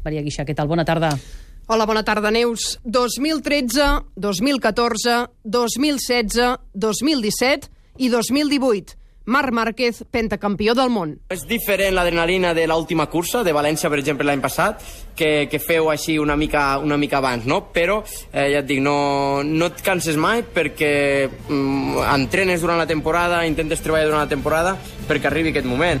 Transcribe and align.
Maria 0.00 0.22
Guixà, 0.24 0.46
què 0.48 0.54
tal? 0.56 0.68
Bona 0.70 0.84
tarda. 0.88 1.10
Hola, 1.68 1.84
bona 1.84 2.00
tarda, 2.00 2.30
Neus. 2.32 2.78
2013, 2.84 3.88
2014, 4.16 5.18
2016, 5.44 6.54
2017 6.72 7.68
i 7.98 8.08
2018. 8.08 8.96
Marc 9.28 9.52
Márquez, 9.52 9.98
pentacampió 10.08 10.72
del 10.72 10.88
món. 10.88 11.10
És 11.28 11.42
diferent 11.44 11.92
l'adrenalina 11.92 12.54
de 12.56 12.64
l'última 12.64 13.10
cursa, 13.12 13.42
de 13.44 13.52
València, 13.52 13.90
per 13.92 13.98
exemple, 14.00 14.24
l'any 14.24 14.40
passat, 14.40 14.80
que, 15.12 15.44
que 15.52 15.60
feu 15.60 15.90
així 15.92 16.16
una 16.16 16.38
mica, 16.40 16.78
una 16.80 16.96
mica 16.96 17.20
abans, 17.20 17.44
no? 17.44 17.66
Però, 17.74 17.98
eh, 18.32 18.46
ja 18.54 18.62
et 18.62 18.70
dic, 18.70 18.80
no, 18.80 19.42
no 19.44 19.68
et 19.68 19.84
canses 19.84 20.16
mai 20.16 20.40
perquè 20.48 20.94
mm, 21.28 22.08
entrenes 22.14 22.64
durant 22.64 22.80
la 22.80 22.88
temporada, 22.88 23.44
intentes 23.44 23.84
treballar 23.84 24.08
durant 24.08 24.24
la 24.24 24.32
temporada 24.32 24.78
perquè 25.04 25.28
arribi 25.28 25.52
aquest 25.52 25.68
moment. 25.68 26.00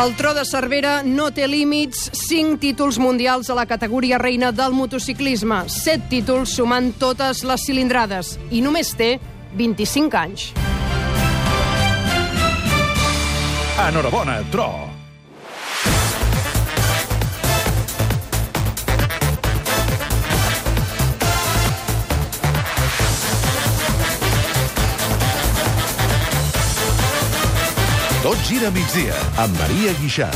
El 0.00 0.16
tro 0.16 0.32
de 0.32 0.46
Cervera 0.48 1.02
no 1.04 1.26
té 1.28 1.44
límits, 1.44 2.06
5 2.16 2.56
títols 2.62 2.96
mundials 2.96 3.50
a 3.52 3.56
la 3.58 3.66
categoria 3.68 4.16
reina 4.16 4.48
del 4.48 4.72
motociclisme, 4.72 5.58
7 5.68 6.08
títols 6.08 6.54
sumant 6.56 6.94
totes 6.96 7.42
les 7.44 7.66
cilindrades, 7.68 8.38
i 8.48 8.62
només 8.64 8.94
té 8.96 9.10
25 9.60 10.16
anys. 10.16 10.46
Enhorabona, 13.90 14.40
Tro. 14.48 14.89
Tot 28.20 28.36
gira 28.44 28.68
migdia 28.70 29.16
amb 29.40 29.56
Maria 29.56 29.96
Guixà. 29.96 30.28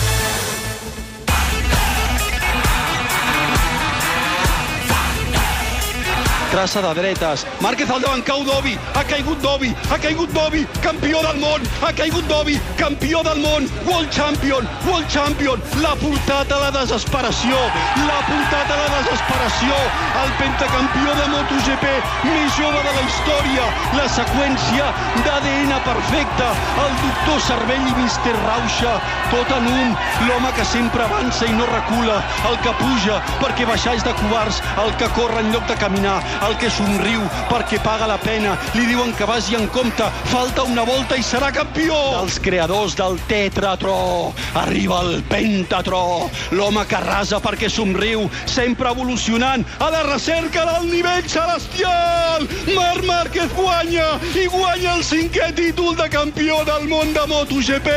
Traça 6.54 6.80
de 6.80 6.94
dretes. 6.94 7.44
Márquez 7.60 7.90
al 7.90 8.00
davant, 8.00 8.22
cau 8.22 8.44
Dobi, 8.46 8.78
ha 8.94 9.02
caigut 9.02 9.40
Dobi, 9.42 9.74
ha 9.90 9.98
caigut 9.98 10.30
Dobi, 10.30 10.62
campió 10.84 11.18
del 11.26 11.40
món, 11.42 11.62
ha 11.82 11.90
caigut 11.92 12.28
Dobi, 12.30 12.60
campió 12.78 13.22
del 13.26 13.40
món, 13.42 13.66
World 13.88 14.10
Champion, 14.14 14.68
World 14.86 15.08
Champion, 15.10 15.58
l'ha 15.82 15.96
portat 15.98 16.52
a 16.54 16.58
la 16.62 16.70
desesperació, 16.76 17.58
l'ha 18.06 18.20
portat 18.28 18.70
a 18.70 18.76
la 18.78 18.86
desesperació, 18.92 19.80
el 20.22 20.30
pentacampió 20.38 21.16
de 21.18 21.24
MotoGP 21.32 21.88
més 22.28 22.54
jove 22.60 22.84
de 22.86 22.94
la 23.00 23.02
història, 23.08 23.66
la 23.98 24.06
seqüència 24.14 24.92
d'ADN 25.26 25.74
perfecta, 25.88 26.52
el 26.84 26.94
doctor 27.02 27.42
Cervell 27.48 27.90
i 27.90 27.96
Mister 27.98 28.36
Rauxa, 28.44 28.94
tot 29.32 29.56
en 29.58 29.68
un, 29.72 29.98
l'home 30.28 30.54
que 30.54 30.68
sempre 30.70 31.02
avança 31.08 31.50
i 31.50 31.58
no 31.58 31.66
recula, 31.72 32.22
el 32.46 32.62
que 32.62 32.78
puja 32.78 33.18
perquè 33.42 33.66
baixar 33.66 33.98
és 33.98 34.06
de 34.06 34.14
covards, 34.22 34.62
el 34.86 34.94
que 35.02 35.10
corre 35.18 35.42
en 35.42 35.50
lloc 35.50 35.66
de 35.66 35.80
caminar, 35.82 36.20
el 36.48 36.56
que 36.60 36.68
somriu 36.72 37.22
perquè 37.48 37.78
paga 37.84 38.06
la 38.08 38.18
pena. 38.20 38.54
Li 38.76 38.84
diuen 38.88 39.12
que 39.16 39.26
vagi 39.28 39.56
en 39.56 39.66
compte, 39.72 40.06
falta 40.32 40.64
una 40.68 40.84
volta 40.84 41.16
i 41.16 41.24
serà 41.24 41.50
campió. 41.54 41.96
Dels 42.18 42.38
creadors 42.42 42.96
del 42.98 43.18
Tetratro, 43.28 44.32
arriba 44.60 45.00
el 45.04 45.22
Pentatro, 45.30 46.28
l'home 46.52 46.84
que 46.90 47.00
rasa 47.04 47.40
perquè 47.44 47.70
somriu, 47.72 48.26
sempre 48.50 48.90
evolucionant 48.92 49.64
a 49.78 49.90
la 49.94 50.02
recerca 50.08 50.66
del 50.72 50.90
nivell 50.90 51.28
celestial. 51.28 52.48
Marc 52.74 53.04
Márquez 53.08 53.52
guanya 53.56 54.06
i 54.36 54.46
guanya 54.52 54.96
el 54.98 55.04
cinquè 55.06 55.50
títol 55.56 55.96
de 55.96 56.08
campió 56.12 56.60
del 56.68 56.88
món 56.90 57.14
de 57.16 57.26
MotoGP. 57.30 57.90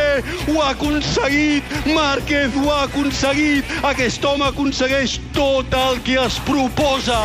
Ho 0.54 0.62
ha 0.62 0.72
aconseguit, 0.76 1.78
Márquez 1.92 2.56
ho 2.56 2.70
ha 2.72 2.84
aconseguit. 2.88 3.78
Aquest 3.88 4.24
home 4.26 4.48
aconsegueix 4.48 5.20
tot 5.36 5.74
el 5.88 6.04
que 6.08 6.22
es 6.24 6.40
proposa. 6.48 7.22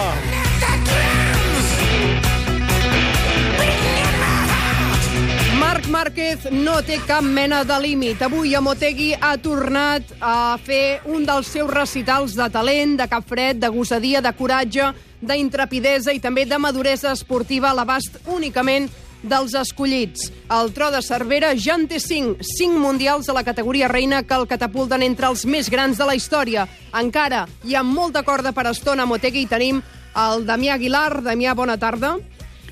Marc 5.89 6.15
Márquez 6.15 6.45
no 6.53 6.77
té 6.87 6.99
cap 7.07 7.25
mena 7.25 7.63
de 7.65 7.77
límit. 7.81 8.21
Avui 8.23 8.55
a 8.55 8.61
Motegi 8.61 9.13
ha 9.19 9.33
tornat 9.41 10.13
a 10.21 10.57
fer 10.63 11.01
un 11.11 11.25
dels 11.27 11.49
seus 11.51 11.71
recitals 11.71 12.37
de 12.39 12.47
talent, 12.53 12.95
de 13.01 13.07
cap 13.11 13.27
fred, 13.27 13.59
de 13.59 13.71
gossadia, 13.73 14.21
de 14.23 14.33
coratge, 14.37 14.93
d'intrepidesa 15.21 16.13
i 16.13 16.21
també 16.21 16.45
de 16.47 16.59
maduresa 16.59 17.13
esportiva 17.13 17.71
a 17.71 17.75
l'abast 17.75 18.21
únicament 18.31 18.91
dels 19.23 19.55
escollits. 19.59 20.31
El 20.51 20.71
tro 20.73 20.91
de 20.95 21.03
Cervera 21.03 21.55
ja 21.57 21.75
en 21.75 21.89
té 21.89 21.99
5, 21.99 22.45
5 22.47 22.79
mundials 22.79 23.29
a 23.29 23.35
la 23.35 23.45
categoria 23.45 23.89
reina 23.89 24.23
que 24.23 24.39
el 24.39 24.47
catapulten 24.47 25.03
entre 25.03 25.31
els 25.33 25.47
més 25.47 25.71
grans 25.71 25.99
de 25.99 26.07
la 26.07 26.15
història. 26.15 26.69
Encara 26.95 27.47
hi 27.65 27.75
ha 27.75 27.83
molta 27.83 28.23
corda 28.23 28.53
per 28.53 28.69
estona 28.71 29.03
a 29.03 29.11
Motegi 29.11 29.43
i 29.43 29.51
tenim 29.51 29.83
el 30.15 30.47
Damià 30.47 30.77
Aguilar. 30.77 31.23
Damià, 31.25 31.57
bona 31.57 31.79
tarda. 31.81 32.19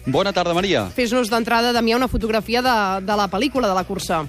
Bona 0.06 0.32
tarda, 0.32 0.54
Maria. 0.56 0.86
Fes-nos 0.96 1.28
d'entrada, 1.28 1.74
Damià, 1.76 1.98
una 1.98 2.08
fotografia 2.08 2.62
de, 2.64 2.76
de 3.04 3.16
la 3.18 3.28
pel·lícula 3.28 3.68
de 3.68 3.76
la 3.76 3.84
cursa. 3.84 4.22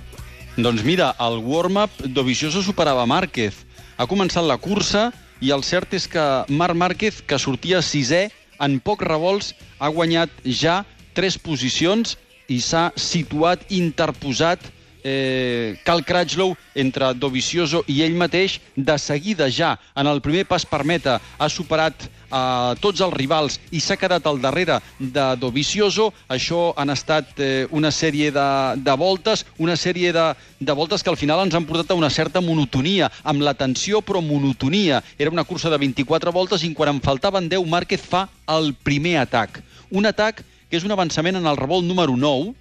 Doncs 0.57 0.83
mira, 0.83 1.13
el 1.23 1.39
warm-up 1.47 2.01
Dovizioso 2.11 2.59
superava 2.65 3.05
Márquez. 3.07 3.55
Ha 3.95 4.07
començat 4.09 4.43
la 4.43 4.59
cursa 4.59 5.09
i 5.39 5.53
el 5.55 5.63
cert 5.63 5.93
és 5.95 6.09
que 6.11 6.25
Marc 6.51 6.75
Márquez, 6.75 7.21
que 7.23 7.39
sortia 7.39 7.79
sisè, 7.81 8.27
en 8.61 8.79
pocs 8.83 9.07
revolts 9.07 9.53
ha 9.79 9.89
guanyat 9.89 10.29
ja 10.43 10.81
tres 11.15 11.37
posicions 11.39 12.17
i 12.51 12.59
s'ha 12.61 12.91
situat 12.99 13.63
interposat 13.71 14.59
eh, 15.03 15.77
Cal 15.83 16.03
Cratchlow 16.05 16.55
entre 16.75 17.13
Dovizioso 17.13 17.83
i 17.87 18.01
ell 18.05 18.15
mateix 18.17 18.59
de 18.75 18.97
seguida 18.99 19.49
ja 19.49 19.75
en 19.95 20.07
el 20.07 20.21
primer 20.21 20.45
pas 20.45 20.65
per 20.65 20.83
meta 20.83 21.19
ha 21.37 21.49
superat 21.49 22.09
a 22.31 22.73
tots 22.79 23.01
els 23.03 23.13
rivals 23.13 23.57
i 23.75 23.81
s'ha 23.83 23.97
quedat 23.99 24.25
al 24.25 24.39
darrere 24.41 24.79
de 24.99 25.25
Dovizioso. 25.37 26.11
Això 26.31 26.71
han 26.79 26.89
estat 26.93 27.39
eh, 27.39 27.67
una 27.71 27.91
sèrie 27.91 28.31
de, 28.31 28.47
de 28.77 28.95
voltes, 28.97 29.45
una 29.59 29.75
sèrie 29.75 30.13
de, 30.15 30.27
de 30.59 30.77
voltes 30.77 31.03
que 31.03 31.11
al 31.11 31.19
final 31.19 31.43
ens 31.43 31.55
han 31.57 31.67
portat 31.67 31.91
a 31.91 31.99
una 31.99 32.09
certa 32.09 32.41
monotonia, 32.41 33.11
amb 33.23 33.43
la 33.43 33.53
tensió 33.53 34.01
però 34.01 34.23
monotonia. 34.23 35.03
Era 35.19 35.31
una 35.33 35.43
cursa 35.43 35.69
de 35.69 35.81
24 35.81 36.31
voltes 36.31 36.63
i 36.63 36.73
quan 36.73 36.95
en 36.95 37.03
faltaven 37.03 37.51
10 37.51 37.67
Márquez 37.67 38.01
fa 38.07 38.27
el 38.47 38.73
primer 38.73 39.17
atac. 39.25 39.61
Un 39.91 40.07
atac 40.07 40.45
que 40.71 40.79
és 40.79 40.87
un 40.87 40.95
avançament 40.95 41.35
en 41.35 41.47
el 41.51 41.59
revolt 41.59 41.83
número 41.83 42.15
9, 42.15 42.53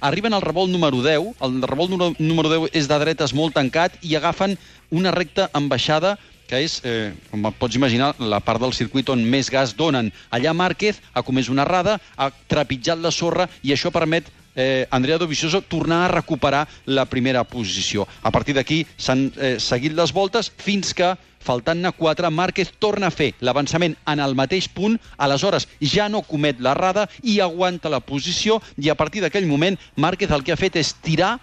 arriben 0.00 0.34
al 0.34 0.42
revolt 0.42 0.70
número 0.70 1.02
10, 1.02 1.34
el 1.40 1.62
revolt 1.62 2.18
número 2.18 2.48
10 2.52 2.70
és 2.76 2.88
de 2.88 2.98
dretes 3.02 3.34
molt 3.34 3.56
tancat 3.56 3.96
i 4.02 4.16
agafen 4.16 4.56
una 4.90 5.14
recta 5.14 5.50
amb 5.52 5.70
baixada 5.72 6.16
que 6.46 6.62
és, 6.64 6.80
eh, 6.84 7.12
com 7.30 7.50
pots 7.58 7.76
imaginar, 7.76 8.14
la 8.18 8.40
part 8.40 8.60
del 8.60 8.72
circuit 8.72 9.08
on 9.10 9.22
més 9.24 9.50
gas 9.50 9.74
donen. 9.76 10.12
Allà 10.30 10.54
Márquez 10.54 11.00
ha 11.12 11.22
comès 11.22 11.48
una 11.48 11.62
errada, 11.62 12.00
ha 12.16 12.30
trepitjat 12.48 12.98
la 12.98 13.10
sorra 13.10 13.48
i 13.62 13.72
això 13.72 13.90
permet 13.90 14.30
eh, 14.56 14.86
Andrea 14.90 15.18
Dovizioso 15.18 15.60
tornar 15.62 16.04
a 16.04 16.08
recuperar 16.08 16.66
la 16.86 17.04
primera 17.04 17.44
posició. 17.44 18.08
A 18.22 18.30
partir 18.30 18.54
d'aquí 18.56 18.86
s'han 18.96 19.30
eh, 19.36 19.56
seguit 19.60 19.94
les 19.94 20.12
voltes 20.12 20.50
fins 20.56 20.94
que 20.94 21.14
faltant-ne 21.46 21.92
4, 21.92 22.30
Márquez 22.30 22.72
torna 22.82 23.06
a 23.06 23.14
fer 23.14 23.30
l'avançament 23.40 23.94
en 24.10 24.22
el 24.22 24.34
mateix 24.34 24.66
punt, 24.66 24.96
aleshores 25.16 25.68
ja 25.80 26.08
no 26.10 26.24
comet 26.26 26.58
l'errada 26.58 27.06
i 27.22 27.38
aguanta 27.40 27.92
la 27.92 28.00
posició 28.00 28.58
i 28.82 28.90
a 28.90 28.98
partir 28.98 29.22
d'aquell 29.22 29.46
moment 29.46 29.78
Márquez 29.94 30.32
el 30.34 30.42
que 30.42 30.56
ha 30.56 30.58
fet 30.58 30.80
és 30.80 30.96
tirar 31.04 31.36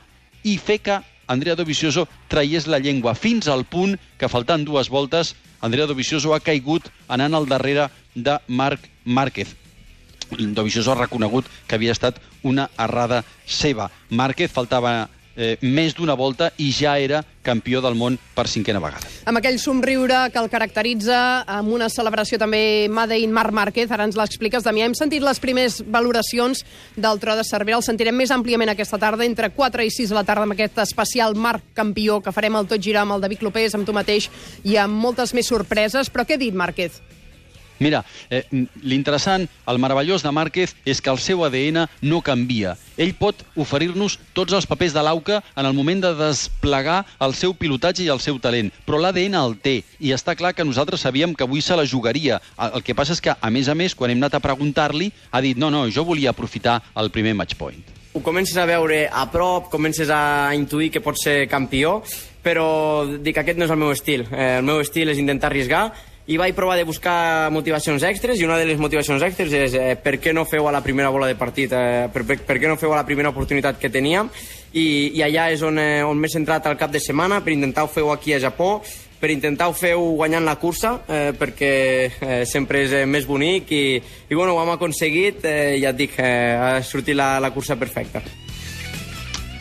i 0.43 0.57
fer 0.59 0.81
que 0.83 0.99
Andrea 1.27 1.55
Dovizioso 1.55 2.07
traiés 2.27 2.67
la 2.67 2.79
llengua 2.79 3.15
fins 3.15 3.47
al 3.47 3.63
punt 3.65 3.97
que 4.19 4.29
faltant 4.29 4.65
dues 4.67 4.89
voltes 4.89 5.35
Andrea 5.63 5.87
Dovizioso 5.87 6.33
ha 6.35 6.41
caigut 6.43 6.89
anant 7.07 7.33
al 7.33 7.47
darrere 7.47 7.87
de 8.15 8.37
Marc 8.47 8.89
Márquez. 9.05 9.55
Dovizioso 10.37 10.91
ha 10.91 10.99
reconegut 10.99 11.47
que 11.67 11.75
havia 11.75 11.93
estat 11.95 12.19
una 12.43 12.69
errada 12.77 13.23
seva. 13.45 13.89
Márquez 14.09 14.51
faltava 14.51 15.07
eh, 15.35 15.57
més 15.61 15.95
d'una 15.95 16.15
volta 16.17 16.51
i 16.57 16.71
ja 16.73 16.97
era 16.99 17.23
campió 17.43 17.81
del 17.83 17.97
món 17.99 18.15
per 18.35 18.45
cinquena 18.47 18.79
vegada. 18.79 19.09
Amb 19.27 19.39
aquell 19.39 19.59
somriure 19.59 20.29
que 20.31 20.39
el 20.39 20.49
caracteritza, 20.51 21.43
amb 21.49 21.73
una 21.75 21.89
celebració 21.91 22.39
també 22.39 22.87
Made 22.89 23.17
in 23.19 23.33
Marc 23.35 23.51
Márquez, 23.53 23.91
ara 23.91 24.07
ens 24.07 24.17
l'expliques, 24.19 24.63
Damià. 24.63 24.87
Hem 24.87 24.95
sentit 24.97 25.23
les 25.23 25.41
primeres 25.43 25.81
valoracions 25.83 26.63
del 26.95 27.19
tro 27.19 27.35
de 27.35 27.43
Cervera, 27.47 27.81
el 27.81 27.85
sentirem 27.85 28.15
més 28.15 28.31
àmpliament 28.31 28.71
aquesta 28.71 28.99
tarda, 29.01 29.25
entre 29.27 29.51
4 29.55 29.83
i 29.83 29.91
6 29.91 30.13
de 30.13 30.19
la 30.19 30.23
tarda, 30.27 30.47
amb 30.47 30.55
aquest 30.55 30.79
especial 30.85 31.35
Marc 31.35 31.73
Campió, 31.75 32.21
que 32.23 32.35
farem 32.35 32.55
el 32.59 32.69
Tot 32.69 32.83
Girar 32.83 33.03
amb 33.03 33.17
el 33.17 33.25
David 33.27 33.43
Clopés, 33.43 33.75
amb 33.75 33.87
tu 33.87 33.95
mateix, 33.95 34.29
i 34.63 34.77
amb 34.79 34.95
moltes 34.95 35.35
més 35.35 35.49
sorpreses. 35.51 36.09
Però 36.13 36.23
què 36.27 36.37
ha 36.37 36.41
dit 36.41 36.55
Márquez? 36.55 37.01
Mira, 37.83 38.05
eh, 38.29 38.45
l'interessant, 38.79 39.43
el 39.67 39.79
meravellós 39.83 40.23
de 40.23 40.31
Márquez 40.31 40.71
és 40.87 41.01
que 41.03 41.11
el 41.11 41.19
seu 41.19 41.43
ADN 41.43 41.81
no 41.99 42.21
canvia. 42.23 42.77
Ell 42.95 43.11
pot 43.19 43.41
oferir-nos 43.59 44.15
tots 44.37 44.55
els 44.55 44.67
papers 44.69 44.95
de 44.95 45.03
l'auca 45.03 45.41
en 45.59 45.67
el 45.67 45.75
moment 45.75 45.99
de 46.05 46.13
desplegar 46.15 47.01
el 47.19 47.35
seu 47.35 47.51
pilotatge 47.59 48.05
i 48.05 48.11
el 48.13 48.23
seu 48.23 48.39
talent, 48.39 48.71
però 48.87 49.01
l'ADN 49.03 49.35
el 49.35 49.57
té, 49.59 49.81
i 49.99 50.13
està 50.15 50.37
clar 50.39 50.53
que 50.55 50.63
nosaltres 50.63 51.03
sabíem 51.03 51.35
que 51.35 51.43
avui 51.43 51.59
se 51.59 51.75
la 51.75 51.83
jugaria. 51.83 52.39
El 52.71 52.87
que 52.87 52.95
passa 52.95 53.17
és 53.17 53.19
que, 53.19 53.35
a 53.35 53.51
més 53.51 53.67
a 53.67 53.75
més, 53.75 53.97
quan 53.99 54.13
hem 54.13 54.23
anat 54.23 54.39
a 54.39 54.43
preguntar-li, 54.45 55.11
ha 55.31 55.43
dit 55.43 55.59
no, 55.59 55.67
no, 55.73 55.89
jo 55.91 56.07
volia 56.07 56.31
aprofitar 56.31 56.79
el 56.95 57.11
primer 57.11 57.35
match 57.35 57.59
point. 57.59 57.83
Ho 58.13 58.21
comences 58.23 58.55
a 58.61 58.67
veure 58.69 59.09
a 59.11 59.25
prop, 59.33 59.67
comences 59.73 60.07
a 60.07 60.53
intuir 60.55 60.91
que 60.93 61.01
pot 61.03 61.19
ser 61.19 61.49
campió 61.51 61.99
però 62.43 63.07
dic, 63.23 63.39
aquest 63.39 63.57
no 63.57 63.65
és 63.65 63.71
el 63.71 63.79
meu 63.79 63.93
estil. 63.95 64.25
Eh, 64.27 64.57
el 64.59 64.67
meu 64.67 64.81
estil 64.83 65.09
és 65.13 65.21
intentar 65.21 65.49
arriesgar 65.49 65.87
i 66.25 66.37
vaig 66.39 66.55
provar 66.55 66.77
de 66.79 66.85
buscar 66.87 67.51
motivacions 67.51 68.03
extres 68.07 68.39
i 68.39 68.45
una 68.47 68.55
de 68.57 68.67
les 68.69 68.79
motivacions 68.79 69.23
extres 69.25 69.51
és 69.57 69.73
eh, 69.75 69.95
per 69.99 70.15
què 70.23 70.31
no 70.31 70.45
feu 70.47 70.69
a 70.69 70.71
la 70.71 70.83
primera 70.83 71.09
bola 71.11 71.27
de 71.27 71.35
partit, 71.35 71.73
eh, 71.75 72.07
per, 72.13 72.23
per, 72.23 72.37
per 72.47 72.59
què 72.61 72.69
no 72.69 72.77
feu 72.79 72.93
a 72.93 73.01
la 73.01 73.07
primera 73.07 73.33
oportunitat 73.33 73.79
que 73.79 73.91
teníem. 73.91 74.29
I, 74.73 74.85
i 75.19 75.23
allà 75.25 75.49
és 75.53 75.61
on, 75.67 75.77
eh, 75.77 76.03
on 76.07 76.17
m'he 76.17 76.31
centrat 76.31 76.69
al 76.69 76.77
cap 76.79 76.93
de 76.93 77.01
setmana 77.03 77.41
per 77.43 77.51
intentar 77.53 77.89
fer-ho 77.91 78.13
aquí 78.13 78.33
a 78.33 78.39
Japó 78.41 78.77
per 79.19 79.31
intentar 79.31 79.69
ho 79.69 80.07
guanyant 80.17 80.43
la 80.43 80.57
cursa 80.59 80.97
eh, 81.07 81.31
perquè 81.37 81.73
eh, 82.11 82.45
sempre 82.49 82.81
és 82.83 82.91
eh, 82.91 83.05
més 83.07 83.27
bonic 83.27 83.71
i, 83.71 83.83
i 83.99 84.35
bueno, 84.35 84.55
ho 84.55 84.63
hem 84.63 84.73
aconseguit 84.73 85.45
eh, 85.47 85.77
ja 85.79 85.93
et 85.93 85.99
dic, 85.99 86.17
eh, 86.19 86.55
ha 86.59 86.71
sortit 86.83 87.15
la, 87.15 87.37
la 87.39 87.51
cursa 87.55 87.77
perfecta. 87.79 88.23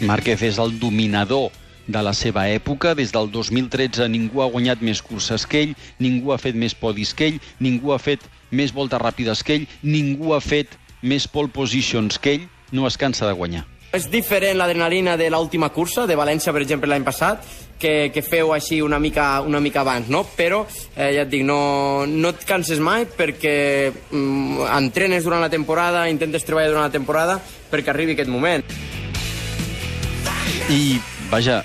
Márquez 0.02 0.42
és 0.48 0.58
el 0.58 0.78
dominador 0.82 1.50
de 1.86 2.02
la 2.02 2.12
seva 2.14 2.46
època. 2.50 2.94
Des 2.98 3.12
del 3.14 3.30
2013 3.32 4.08
ningú 4.12 4.42
ha 4.42 4.50
guanyat 4.52 4.82
més 4.84 5.02
curses 5.02 5.46
que 5.46 5.66
ell, 5.66 5.74
ningú 5.98 6.32
ha 6.32 6.40
fet 6.42 6.58
més 6.58 6.74
podis 6.74 7.14
que 7.14 7.32
ell, 7.32 7.42
ningú 7.60 7.92
ha 7.92 8.00
fet 8.02 8.24
més 8.50 8.72
voltes 8.74 9.00
ràpides 9.00 9.42
que 9.42 9.60
ell, 9.60 9.68
ningú 9.82 10.34
ha 10.36 10.40
fet 10.40 10.78
més 11.02 11.26
pole 11.28 11.50
positions 11.52 12.18
que 12.18 12.38
ell. 12.38 12.48
No 12.72 12.86
es 12.88 12.96
cansa 12.96 13.26
de 13.28 13.36
guanyar. 13.36 13.66
És 13.92 14.06
diferent 14.08 14.56
l'adrenalina 14.56 15.18
de 15.20 15.26
l'última 15.28 15.68
cursa, 15.68 16.06
de 16.08 16.16
València, 16.16 16.52
per 16.56 16.62
exemple, 16.64 16.88
l'any 16.88 17.04
passat, 17.04 17.44
que, 17.82 18.08
que 18.14 18.22
feu 18.24 18.54
així 18.54 18.78
una 18.80 18.96
mica, 19.02 19.42
una 19.44 19.60
mica 19.60 19.82
abans, 19.82 20.08
no? 20.08 20.22
Però, 20.38 20.62
eh, 20.94 21.10
ja 21.18 21.26
et 21.26 21.28
dic, 21.32 21.44
no, 21.44 22.06
no 22.08 22.32
et 22.32 22.46
canses 22.48 22.80
mai 22.80 23.04
perquè 23.04 23.90
mm, 23.92 24.64
entrenes 24.78 25.28
durant 25.28 25.44
la 25.44 25.50
temporada, 25.52 26.06
intentes 26.08 26.48
treballar 26.48 26.72
durant 26.72 26.86
la 26.86 26.94
temporada 26.94 27.36
perquè 27.72 27.92
arribi 27.92 28.16
aquest 28.16 28.32
moment. 28.32 28.64
I, 30.72 30.96
vaja, 31.32 31.62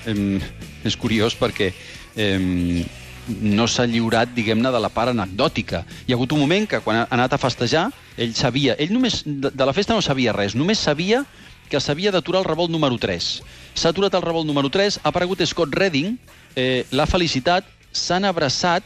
és 0.88 0.96
curiós 0.96 1.36
perquè 1.36 1.72
eh, 2.16 2.84
no 3.28 3.66
s'ha 3.68 3.84
lliurat, 3.88 4.30
diguem-ne, 4.34 4.70
de 4.72 4.80
la 4.80 4.90
part 4.92 5.12
anecdòtica. 5.12 5.82
Hi 6.06 6.14
ha 6.14 6.16
hagut 6.16 6.32
un 6.32 6.40
moment 6.40 6.66
que, 6.68 6.80
quan 6.84 7.02
ha 7.02 7.08
anat 7.14 7.36
a 7.36 7.40
festejar, 7.40 7.88
ell 8.16 8.32
sabia... 8.36 8.76
Ell 8.80 8.94
només, 8.94 9.20
de, 9.26 9.52
la 9.52 9.74
festa 9.76 9.96
no 9.96 10.04
sabia 10.04 10.32
res, 10.36 10.56
només 10.56 10.80
sabia 10.80 11.24
que 11.68 11.80
s'havia 11.84 12.12
d'aturar 12.14 12.40
el 12.40 12.48
revolt 12.48 12.72
número 12.72 12.96
3. 12.98 13.28
S'ha 13.76 13.92
aturat 13.92 14.14
el 14.16 14.24
revolt 14.24 14.48
número 14.48 14.70
3, 14.72 15.02
ha 15.02 15.12
aparegut 15.12 15.44
Scott 15.44 15.76
Redding, 15.76 16.16
eh, 16.56 16.86
l'ha 16.90 17.06
felicitat, 17.06 17.68
s'han 17.92 18.24
abraçat 18.24 18.84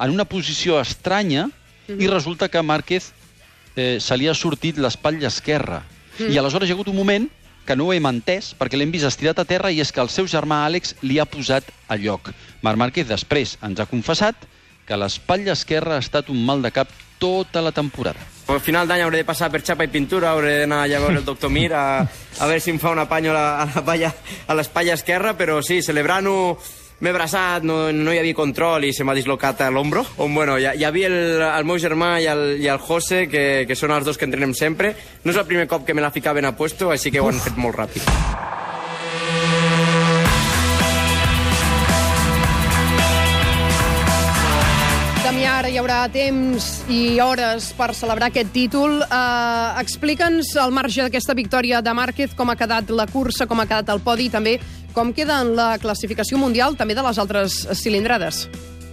en 0.00 0.12
una 0.12 0.24
posició 0.28 0.80
estranya 0.80 1.46
mm 1.46 1.52
-hmm. 1.88 2.02
i 2.02 2.06
resulta 2.08 2.48
que 2.48 2.62
Márquez 2.62 3.12
eh, 3.76 3.98
se 4.00 4.16
li 4.16 4.28
ha 4.28 4.34
sortit 4.34 4.76
l'espatlla 4.76 5.28
esquerra. 5.28 5.82
Mm. 6.18 6.32
I 6.32 6.38
aleshores 6.38 6.68
hi 6.68 6.72
ha 6.72 6.74
hagut 6.74 6.88
un 6.88 6.96
moment 6.96 7.28
que 7.66 7.76
no 7.76 7.88
ho 7.88 7.92
hem 7.94 8.06
entès 8.10 8.52
perquè 8.58 8.78
l'hem 8.78 8.92
vist 8.94 9.08
estirat 9.08 9.38
a 9.38 9.46
terra 9.48 9.70
i 9.70 9.80
és 9.82 9.92
que 9.92 10.02
el 10.02 10.10
seu 10.12 10.28
germà 10.30 10.64
Àlex 10.66 10.96
li 11.02 11.20
ha 11.20 11.28
posat 11.28 11.68
a 11.88 11.98
lloc. 12.00 12.32
Marc 12.62 12.80
Márquez 12.80 13.08
després 13.08 13.56
ens 13.62 13.80
ha 13.80 13.88
confessat 13.90 14.48
que 14.86 14.98
l'espatlla 14.98 15.54
esquerra 15.54 15.96
ha 15.96 16.02
estat 16.02 16.30
un 16.32 16.42
mal 16.44 16.62
de 16.62 16.72
cap 16.74 16.90
tota 17.20 17.60
la 17.62 17.70
temporada. 17.70 18.18
Al 18.50 18.58
final 18.64 18.88
d'any 18.88 19.04
hauré 19.04 19.20
de 19.20 19.28
passar 19.28 19.50
per 19.52 19.60
xapa 19.62 19.84
i 19.86 19.92
pintura, 19.92 20.32
hauré 20.32 20.62
d'anar 20.62 20.80
allà 20.82 20.98
a 20.98 21.04
veure 21.04 21.20
el 21.20 21.26
doctor 21.28 21.52
Mir 21.52 21.68
a, 21.76 22.00
a 22.00 22.48
veure 22.48 22.62
si 22.64 22.72
em 22.72 22.80
fa 22.82 22.90
un 22.90 22.98
apanyo 22.98 23.30
a 23.30 23.36
la, 23.36 23.46
a 23.62 23.66
la 23.68 23.84
palla, 23.86 24.10
a 24.48 24.56
l'espatlla 24.56 24.96
esquerra, 24.98 25.36
però 25.38 25.60
sí, 25.62 25.78
celebrant-ho 25.84 26.58
m'he 27.00 27.10
abraçat, 27.10 27.64
no, 27.64 27.90
no 27.96 28.12
hi 28.12 28.20
havia 28.20 28.36
control 28.36 28.84
i 28.84 28.92
se 28.92 29.04
m'ha 29.04 29.16
dislocat 29.16 29.62
l'ombro. 29.72 30.04
On, 30.20 30.34
bueno, 30.36 30.58
hi, 30.60 30.68
hi 30.76 30.84
havia 30.84 31.08
el, 31.08 31.40
el 31.48 31.68
meu 31.68 31.80
germà 31.80 32.18
i 32.20 32.28
el, 32.28 32.44
i 32.60 32.68
el 32.68 32.80
José, 32.84 33.24
que, 33.32 33.64
que 33.68 33.76
són 33.78 33.94
els 33.96 34.04
dos 34.04 34.20
que 34.20 34.28
entrenem 34.28 34.52
sempre. 34.56 34.94
No 35.24 35.32
és 35.32 35.40
el 35.40 35.48
primer 35.48 35.68
cop 35.70 35.86
que 35.86 35.96
me 35.96 36.04
la 36.04 36.12
ficaven 36.12 36.44
a 36.44 36.56
puesto, 36.56 36.92
així 36.92 37.12
que 37.12 37.20
ho 37.20 37.32
han 37.32 37.40
fet 37.40 37.56
molt 37.56 37.80
ràpid. 37.80 38.04
Damià, 45.24 45.50
ara 45.60 45.68
hi 45.70 45.76
haurà 45.78 46.02
temps 46.12 46.68
i 46.90 47.20
hores 47.22 47.70
per 47.78 47.92
celebrar 47.94 48.28
aquest 48.28 48.52
títol. 48.52 48.98
Uh, 49.06 49.78
Explica'ns, 49.80 50.52
al 50.58 50.74
marge 50.74 51.04
d'aquesta 51.06 51.36
victòria 51.38 51.80
de 51.80 51.94
Márquez, 51.96 52.34
com 52.36 52.50
ha 52.50 52.58
quedat 52.58 52.90
la 52.90 53.06
cursa, 53.08 53.46
com 53.46 53.62
ha 53.62 53.68
quedat 53.70 53.92
el 53.94 54.02
podi 54.04 54.26
i 54.26 54.32
també 54.32 54.58
com 54.94 55.14
queda 55.16 55.40
en 55.44 55.54
la 55.58 55.72
classificació 55.82 56.38
mundial 56.38 56.76
també 56.76 56.98
de 56.98 57.06
les 57.06 57.18
altres 57.22 57.62
cilindrades. 57.80 58.46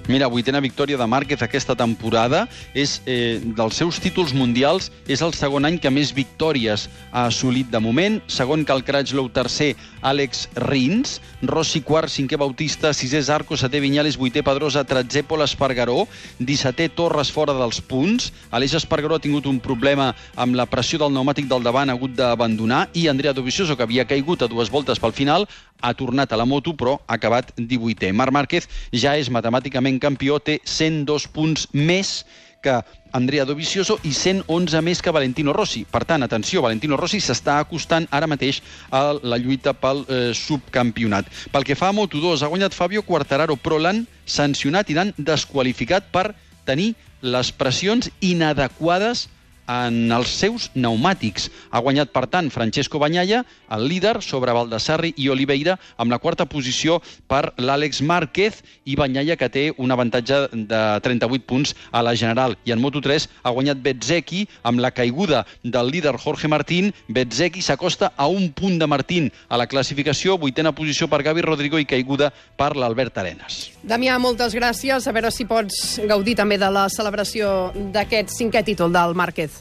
Mira, 0.08 0.30
vuitena 0.32 0.62
victòria 0.64 0.96
de 0.96 1.04
Márquez 1.04 1.42
aquesta 1.44 1.76
temporada. 1.76 2.46
És 2.72 3.02
eh, 3.06 3.44
dels 3.44 3.76
seus 3.76 4.00
títols 4.00 4.32
mundials, 4.32 4.88
és 5.12 5.20
el 5.22 5.34
segon 5.36 5.68
any 5.68 5.76
que 5.84 5.92
més 5.92 6.14
victòries 6.16 6.88
ha 7.12 7.26
assolit 7.28 7.68
de 7.74 7.82
moment. 7.84 8.22
Segon 8.32 8.64
que 8.64 8.72
el 8.72 8.86
Crutchlow, 8.88 9.28
tercer 9.36 9.74
Àlex 10.08 10.48
Rins, 10.64 11.18
Rossi 11.44 11.84
quart, 11.84 12.12
cinquè 12.14 12.40
Bautista, 12.40 12.94
sisè 12.96 13.20
Zarco, 13.28 13.60
setè 13.60 13.82
Vinyales, 13.84 14.16
vuitè 14.16 14.46
Pedrosa, 14.48 14.86
tretzè 14.88 15.26
Pol 15.28 15.44
Espargaró, 15.44 16.06
dissetè 16.40 16.88
Torres 16.96 17.34
fora 17.34 17.58
dels 17.60 17.84
punts. 17.84 18.32
Aleix 18.56 18.78
Espargaró 18.80 19.20
ha 19.20 19.24
tingut 19.24 19.52
un 19.52 19.60
problema 19.60 20.14
amb 20.40 20.56
la 20.56 20.70
pressió 20.72 21.04
del 21.04 21.12
pneumàtic 21.12 21.52
del 21.52 21.68
davant, 21.68 21.92
ha 21.92 22.00
hagut 22.00 22.16
d'abandonar, 22.16 22.86
i 22.96 23.10
Andrea 23.12 23.36
Dovizioso, 23.36 23.76
que 23.76 23.84
havia 23.84 24.08
caigut 24.08 24.42
a 24.42 24.48
dues 24.48 24.72
voltes 24.72 25.04
pel 25.04 25.12
final, 25.12 25.50
ha 25.82 25.94
tornat 25.94 26.32
a 26.32 26.40
la 26.40 26.46
moto, 26.46 26.74
però 26.74 26.98
ha 27.06 27.18
acabat 27.18 27.54
18è. 27.58 28.12
Marc 28.14 28.34
Márquez 28.34 28.68
ja 28.92 29.16
és 29.18 29.30
matemàticament 29.30 30.00
campió, 30.02 30.40
té 30.40 30.60
102 30.64 31.28
punts 31.34 31.68
més 31.74 32.26
que 32.62 32.82
Andrea 33.14 33.46
Dovizioso 33.46 33.98
i 34.04 34.12
111 34.14 34.82
més 34.84 35.02
que 35.02 35.14
Valentino 35.14 35.54
Rossi. 35.54 35.86
Per 35.90 36.04
tant, 36.06 36.24
atenció, 36.26 36.62
Valentino 36.66 36.98
Rossi 37.00 37.22
s'està 37.24 37.60
acostant 37.62 38.08
ara 38.12 38.28
mateix 38.28 38.62
a 38.92 39.16
la 39.22 39.40
lluita 39.42 39.74
pel 39.78 40.04
eh, 40.08 40.20
subcampionat. 40.36 41.30
Pel 41.54 41.66
que 41.68 41.78
fa 41.78 41.92
a 41.94 41.96
Moto2, 41.96 42.44
ha 42.44 42.52
guanyat 42.52 42.76
Fabio 42.76 43.06
Quartararo, 43.08 43.56
però 43.56 43.80
l'han 43.82 44.04
sancionat 44.26 44.90
i 44.90 44.98
l'han 44.98 45.14
desqualificat 45.18 46.12
per 46.12 46.32
tenir 46.68 46.94
les 47.22 47.52
pressions 47.56 48.12
inadequades 48.22 49.28
en 49.68 50.12
els 50.16 50.32
seus 50.40 50.70
pneumàtics. 50.74 51.50
Ha 51.72 51.82
guanyat, 51.84 52.12
per 52.16 52.26
tant, 52.32 52.50
Francesco 52.54 53.00
Banyalla, 53.00 53.44
el 53.76 53.88
líder, 53.88 54.22
sobre 54.24 54.56
Baldassarri 54.56 55.14
i 55.18 55.30
Oliveira, 55.30 55.78
amb 55.98 56.12
la 56.12 56.20
quarta 56.24 56.48
posició 56.48 57.02
per 57.28 57.54
l'Àlex 57.60 58.02
Márquez 58.02 58.62
i 58.86 58.96
Banyalla, 58.96 59.36
que 59.36 59.50
té 59.52 59.66
un 59.78 59.92
avantatge 59.92 60.48
de 60.54 60.82
38 61.04 61.46
punts 61.48 61.76
a 61.92 62.02
la 62.04 62.16
general. 62.16 62.58
I 62.66 62.74
en 62.76 62.82
Moto3 62.84 63.28
ha 63.44 63.54
guanyat 63.54 63.84
Bezzecchi 63.84 64.46
amb 64.64 64.82
la 64.84 64.92
caiguda 64.92 65.46
del 65.64 65.92
líder 65.92 66.16
Jorge 66.18 66.48
Martín. 66.48 66.94
Bezzecchi 67.08 67.62
s'acosta 67.62 68.14
a 68.16 68.28
un 68.28 68.52
punt 68.54 68.80
de 68.80 68.88
Martín 68.88 69.32
a 69.50 69.58
la 69.58 69.68
classificació, 69.68 70.38
vuitena 70.38 70.74
posició 70.76 71.08
per 71.12 71.24
Gavi 71.24 71.44
Rodrigo 71.44 71.80
i 71.80 71.86
caiguda 71.86 72.32
per 72.58 72.76
l'Albert 72.76 73.18
Arenas. 73.18 73.60
Damià, 73.88 74.18
moltes 74.20 74.56
gràcies. 74.56 75.08
A 75.08 75.16
veure 75.16 75.32
si 75.32 75.46
pots 75.48 76.00
gaudir 76.08 76.36
també 76.40 76.58
de 76.60 76.70
la 76.72 76.88
celebració 76.94 77.72
d'aquest 77.94 78.34
cinquè 78.36 78.64
títol 78.68 78.94
del 78.94 79.16
Márquez. 79.18 79.57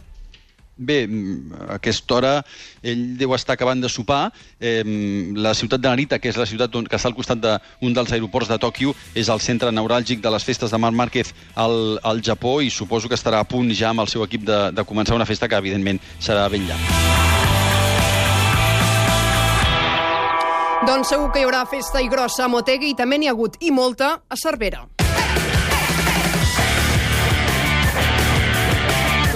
Bé, 0.76 1.08
a 1.08 1.78
aquesta 1.78 2.14
hora 2.18 2.32
ell 2.84 3.16
deu 3.16 3.32
estar 3.32 3.54
acabant 3.56 3.80
de 3.80 3.88
sopar. 3.88 4.28
La 4.60 5.54
ciutat 5.56 5.80
de 5.80 5.88
Narita, 5.88 6.18
que 6.20 6.28
és 6.28 6.36
la 6.36 6.44
ciutat 6.44 6.74
que 6.76 6.98
està 6.98 7.08
al 7.08 7.16
costat 7.16 7.40
d'un 7.40 7.96
dels 7.96 8.12
aeroports 8.12 8.50
de 8.52 8.58
Tòquio, 8.60 8.92
és 9.16 9.30
el 9.32 9.40
centre 9.40 9.72
neuràlgic 9.72 10.20
de 10.20 10.32
les 10.34 10.44
festes 10.44 10.70
de 10.70 10.78
Marc 10.78 10.96
Márquez 10.96 11.32
al, 11.54 11.96
al 12.04 12.20
Japó 12.20 12.60
i 12.60 12.68
suposo 12.70 13.08
que 13.08 13.16
estarà 13.16 13.40
a 13.40 13.48
punt 13.48 13.72
ja 13.72 13.94
amb 13.94 14.04
el 14.04 14.12
seu 14.12 14.24
equip 14.26 14.44
de, 14.44 14.58
de 14.76 14.84
començar 14.84 15.16
una 15.16 15.28
festa 15.28 15.48
que, 15.48 15.56
evidentment, 15.56 16.02
serà 16.20 16.44
ben 16.52 16.68
llarga. 16.68 17.24
Doncs 20.86 21.08
segur 21.08 21.32
que 21.32 21.40
hi 21.40 21.48
haurà 21.48 21.64
festa 21.66 22.04
i 22.04 22.12
grossa 22.12 22.44
a 22.44 22.52
Motegi 22.52 22.92
i 22.92 22.98
també 22.98 23.16
n'hi 23.16 23.32
ha 23.32 23.34
hagut, 23.34 23.56
i 23.64 23.72
molta, 23.72 24.18
a 24.28 24.36
Cervera. 24.36 24.84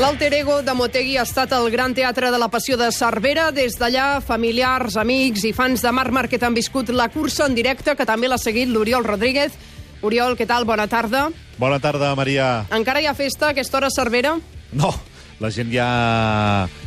L'alter 0.01 0.33
ego 0.33 0.63
de 0.65 0.73
Motegi 0.73 1.19
ha 1.21 1.27
estat 1.27 1.51
el 1.53 1.67
Gran 1.69 1.93
Teatre 1.93 2.31
de 2.33 2.39
la 2.41 2.47
Passió 2.49 2.79
de 2.81 2.87
Cervera. 2.89 3.51
Des 3.53 3.75
d'allà, 3.77 4.23
familiars, 4.25 4.95
amics 4.97 5.43
i 5.45 5.51
fans 5.53 5.83
de 5.85 5.93
Marc 5.93 6.15
Márquez 6.17 6.41
han 6.41 6.57
viscut 6.57 6.89
la 6.97 7.11
cursa 7.13 7.45
en 7.45 7.53
directe, 7.59 7.93
que 7.99 8.07
també 8.09 8.31
l'ha 8.31 8.39
seguit 8.41 8.73
l'Oriol 8.73 9.05
Rodríguez. 9.05 9.53
Oriol, 10.01 10.39
què 10.41 10.47
tal? 10.49 10.65
Bona 10.65 10.87
tarda. 10.89 11.27
Bona 11.61 11.83
tarda, 11.85 12.15
Maria. 12.17 12.65
Encara 12.73 13.03
hi 13.05 13.11
ha 13.11 13.15
festa 13.19 13.51
a 13.51 13.53
aquesta 13.53 13.77
hora 13.77 13.91
a 13.93 13.93
Cervera? 13.93 14.39
No, 14.73 14.95
la 15.37 15.53
gent 15.53 15.69
ja 15.69 15.91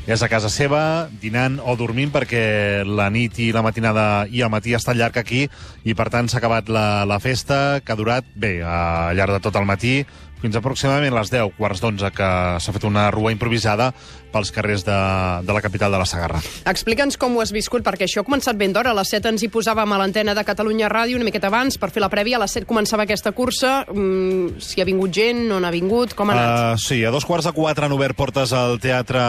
és 0.03 0.21
a 0.21 0.27
casa 0.27 0.49
seva, 0.51 1.07
dinant 1.21 1.59
o 1.63 1.77
dormint, 1.79 2.11
perquè 2.11 2.83
la 2.83 3.07
nit 3.13 3.39
i 3.39 3.51
la 3.55 3.63
matinada 3.63 4.25
i 4.27 4.43
el 4.43 4.51
matí 4.51 4.75
està 4.75 4.95
llarg 4.97 5.17
aquí, 5.21 5.45
i 5.83 5.95
per 5.95 6.09
tant 6.11 6.27
s'ha 6.27 6.41
acabat 6.41 6.67
la, 6.67 7.05
la 7.07 7.21
festa, 7.23 7.79
que 7.79 7.93
ha 7.93 7.99
durat, 7.99 8.27
bé, 8.35 8.57
al 8.67 9.15
llarg 9.15 9.37
de 9.37 9.43
tot 9.45 9.55
el 9.59 9.69
matí, 9.69 10.01
fins 10.43 10.59
aproximadament 10.59 11.15
les 11.15 11.31
10, 11.31 11.55
quarts 11.55 11.79
d'11, 11.79 12.11
que 12.11 12.29
s'ha 12.59 12.75
fet 12.75 12.83
una 12.89 13.07
rua 13.15 13.31
improvisada 13.31 13.93
pels 14.33 14.49
carrers 14.51 14.83
de, 14.83 14.97
de 15.45 15.53
la 15.55 15.61
capital 15.61 15.93
de 15.93 15.99
la 16.01 16.07
Sagarra. 16.09 16.41
Explica'ns 16.67 17.19
com 17.21 17.37
ho 17.37 17.43
has 17.43 17.53
viscut, 17.53 17.83
perquè 17.85 18.07
això 18.07 18.23
ha 18.23 18.27
començat 18.27 18.57
ben 18.59 18.73
d'hora. 18.73 18.91
A 18.91 18.97
les 18.97 19.13
7 19.13 19.29
ens 19.29 19.45
hi 19.45 19.49
posàvem 19.53 19.93
a 19.93 19.99
l'antena 20.01 20.33
de 20.35 20.43
Catalunya 20.43 20.89
Ràdio 20.91 21.19
una 21.19 21.27
miqueta 21.27 21.51
abans 21.51 21.77
per 21.79 21.91
fer 21.93 22.01
la 22.03 22.09
prèvia. 22.11 22.39
A 22.39 22.43
les 22.43 22.57
7 22.57 22.67
començava 22.67 23.05
aquesta 23.05 23.31
cursa. 23.37 23.83
Mm, 23.93 24.57
si 24.59 24.81
ha 24.81 24.89
vingut 24.89 25.13
gent, 25.13 25.45
no 25.47 25.61
n'ha 25.61 25.71
vingut, 25.71 26.17
com 26.17 26.33
ha 26.33 26.35
anat? 26.35 26.51
Uh, 26.73 26.81
sí, 26.81 26.99
a 27.05 27.13
dos 27.13 27.27
quarts 27.29 27.47
de 27.47 27.53
quatre 27.55 27.87
han 27.87 27.95
obert 27.95 28.17
portes 28.17 28.51
al 28.57 28.81
Teatre 28.83 29.21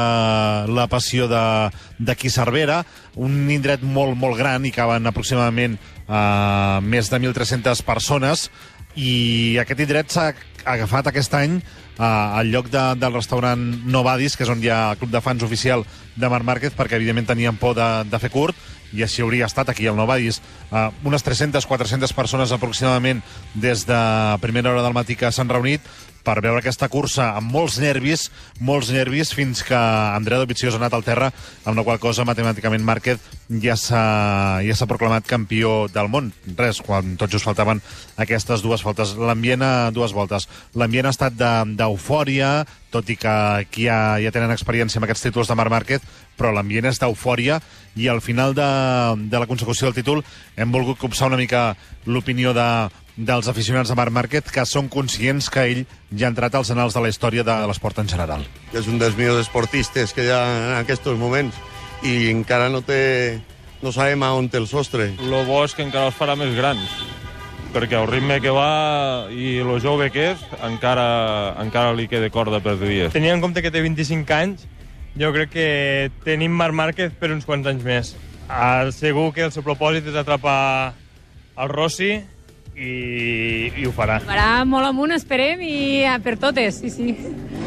La 0.71 0.87
Passió 0.91 1.29
d'aquí 1.29 2.31
Cervera, 2.33 2.83
un 3.17 3.51
indret 3.53 3.83
molt, 3.83 4.17
molt 4.19 4.39
gran, 4.39 4.65
i 4.65 4.73
caben 4.75 5.07
aproximadament 5.07 5.77
uh, 6.07 6.81
més 6.83 7.11
de 7.11 7.21
1.300 7.21 7.85
persones 7.87 8.49
i 8.95 9.57
aquest 9.59 9.81
indret 9.83 10.13
s'ha 10.15 10.29
agafat 10.65 11.11
aquest 11.11 11.35
any 11.35 11.59
uh, 11.59 12.39
al 12.39 12.51
lloc 12.53 12.71
de, 12.73 12.83
del 13.01 13.17
restaurant 13.17 13.61
Novadis, 13.91 14.37
que 14.37 14.47
és 14.47 14.53
on 14.53 14.63
hi 14.63 14.71
ha 14.71 14.95
el 14.95 15.01
club 15.01 15.11
de 15.13 15.23
fans 15.25 15.43
oficial 15.43 15.85
de 16.15 16.31
Marc 16.31 16.47
Márquez, 16.47 16.77
perquè 16.77 16.97
evidentment 16.97 17.29
tenien 17.33 17.59
por 17.59 17.75
de, 17.77 17.89
de 18.09 18.23
fer 18.23 18.31
curt, 18.33 18.57
i 18.95 19.03
així 19.03 19.25
hauria 19.25 19.49
estat 19.51 19.73
aquí 19.73 19.89
al 19.91 19.99
Novadis. 19.99 20.41
Uh, 20.71 20.89
unes 21.05 21.27
300-400 21.27 22.15
persones 22.15 22.55
aproximadament 22.55 23.23
des 23.55 23.83
de 23.89 24.01
primera 24.41 24.71
hora 24.71 24.85
del 24.87 24.95
matí 24.95 25.19
que 25.19 25.33
s'han 25.35 25.51
reunit 25.51 25.83
per 26.25 26.41
veure 26.41 26.63
aquesta 26.63 26.89
cursa 26.89 27.31
amb 27.39 27.53
molts 27.53 27.77
nervis, 27.83 28.29
molts 28.65 28.91
nervis, 28.95 29.35
fins 29.37 29.63
que 29.67 29.77
Andrea 29.77 30.41
Dovizioso 30.41 30.79
ha 30.79 30.83
anat 30.83 30.97
al 30.97 31.05
terra, 31.07 31.31
amb 31.65 31.77
la 31.79 31.85
qual 31.87 32.01
cosa 32.03 32.25
matemàticament 32.27 32.85
Márquez 32.85 33.21
ja 33.63 33.77
s'ha 33.77 34.05
ja 34.65 34.89
proclamat 34.89 35.29
campió 35.29 35.85
del 35.93 36.09
món. 36.09 36.33
Res, 36.57 36.81
quan 36.85 37.15
tot 37.21 37.33
just 37.33 37.45
faltaven 37.45 37.83
aquestes 38.17 38.65
dues 38.65 38.85
voltes. 38.85 39.15
L'ambient 39.17 39.63
a 39.63 39.91
dues 39.95 40.17
voltes. 40.17 40.49
L'ambient 40.75 41.09
ha 41.09 41.15
estat 41.15 41.37
d'eufòria, 41.37 42.51
de, 42.65 42.81
tot 42.95 43.09
i 43.11 43.17
que 43.19 43.31
aquí 43.31 43.89
ja, 43.89 44.17
ja 44.23 44.31
tenen 44.35 44.55
experiència 44.55 45.01
amb 45.01 45.09
aquests 45.09 45.27
títols 45.27 45.51
de 45.51 45.57
Marc 45.59 45.73
Márquez, 45.73 46.05
però 46.39 46.53
l'ambient 46.55 46.87
és 46.91 47.01
d'eufòria 47.03 47.59
i 47.99 48.09
al 48.11 48.23
final 48.23 48.55
de, 48.55 48.69
de 49.31 49.41
la 49.41 49.49
consecució 49.51 49.89
del 49.89 49.99
títol 49.99 50.23
hem 50.57 50.73
volgut 50.75 51.01
copsar 51.03 51.31
una 51.31 51.41
mica 51.41 51.73
l'opinió 52.07 52.55
de 52.55 52.67
dels 53.17 53.47
aficionats 53.49 53.91
de 53.91 53.95
Marc 53.95 54.13
Márquez 54.13 54.51
que 54.51 54.65
són 54.67 54.89
conscients 54.91 55.47
que 55.53 55.63
ell 55.71 55.83
ja 56.11 56.27
ha 56.27 56.33
entrat 56.33 56.55
als 56.59 56.73
anals 56.75 56.97
de 56.97 57.03
la 57.05 57.11
història 57.13 57.45
de 57.47 57.57
l'esport 57.69 58.01
en 58.03 58.11
general. 58.11 58.43
És 58.75 58.89
un 58.91 58.99
dels 58.99 59.17
millors 59.17 59.47
esportistes 59.47 60.13
que 60.15 60.27
hi 60.27 60.33
ha 60.35 60.43
en 60.45 60.79
aquests 60.83 61.15
moments 61.19 61.59
i 62.03 62.31
encara 62.33 62.69
no 62.69 62.83
té... 62.83 63.41
no 63.83 63.93
sabem 63.93 64.23
a 64.23 64.33
on 64.35 64.49
té 64.49 64.59
el 64.59 64.67
sostre. 64.67 65.13
Lo 65.31 65.45
bo 65.45 65.63
és 65.65 65.75
que 65.77 65.85
encara 65.87 66.11
els 66.11 66.19
farà 66.19 66.35
més 66.41 66.55
grans, 66.57 66.83
perquè 67.75 68.01
el 68.01 68.11
ritme 68.11 68.41
que 68.41 68.53
va 68.55 69.29
i 69.31 69.61
lo 69.63 69.79
jove 69.79 70.11
que 70.11 70.33
és, 70.33 70.45
encara, 70.67 71.55
encara 71.63 71.95
li 71.95 72.09
queda 72.11 72.31
corda 72.35 72.63
per 72.65 72.79
dies. 72.83 73.13
Tenint 73.15 73.37
en 73.37 73.45
compte 73.45 73.63
que 73.63 73.71
té 73.71 73.85
25 73.85 74.35
anys, 74.35 74.67
jo 75.21 75.31
crec 75.37 75.55
que 75.55 75.69
tenim 76.27 76.55
Marc 76.57 76.75
Márquez 76.75 77.15
per 77.21 77.31
uns 77.31 77.47
quants 77.47 77.69
anys 77.71 77.87
més. 77.87 78.15
Ah, 78.49 78.91
segur 78.93 79.31
que 79.33 79.47
el 79.47 79.53
seu 79.55 79.63
propòsit 79.65 80.11
és 80.11 80.17
atrapar 80.19 80.95
el 81.55 81.71
Rossi 81.71 82.17
i, 82.77 83.71
i 83.81 83.87
ho 83.87 83.93
farà. 83.95 84.19
Farà 84.25 84.65
molt 84.69 84.89
amunt, 84.89 85.15
esperem, 85.15 85.63
i 85.65 86.05
a 86.09 86.19
per 86.23 86.37
totes, 86.43 86.83
sí, 86.83 86.91
sí. 86.93 87.15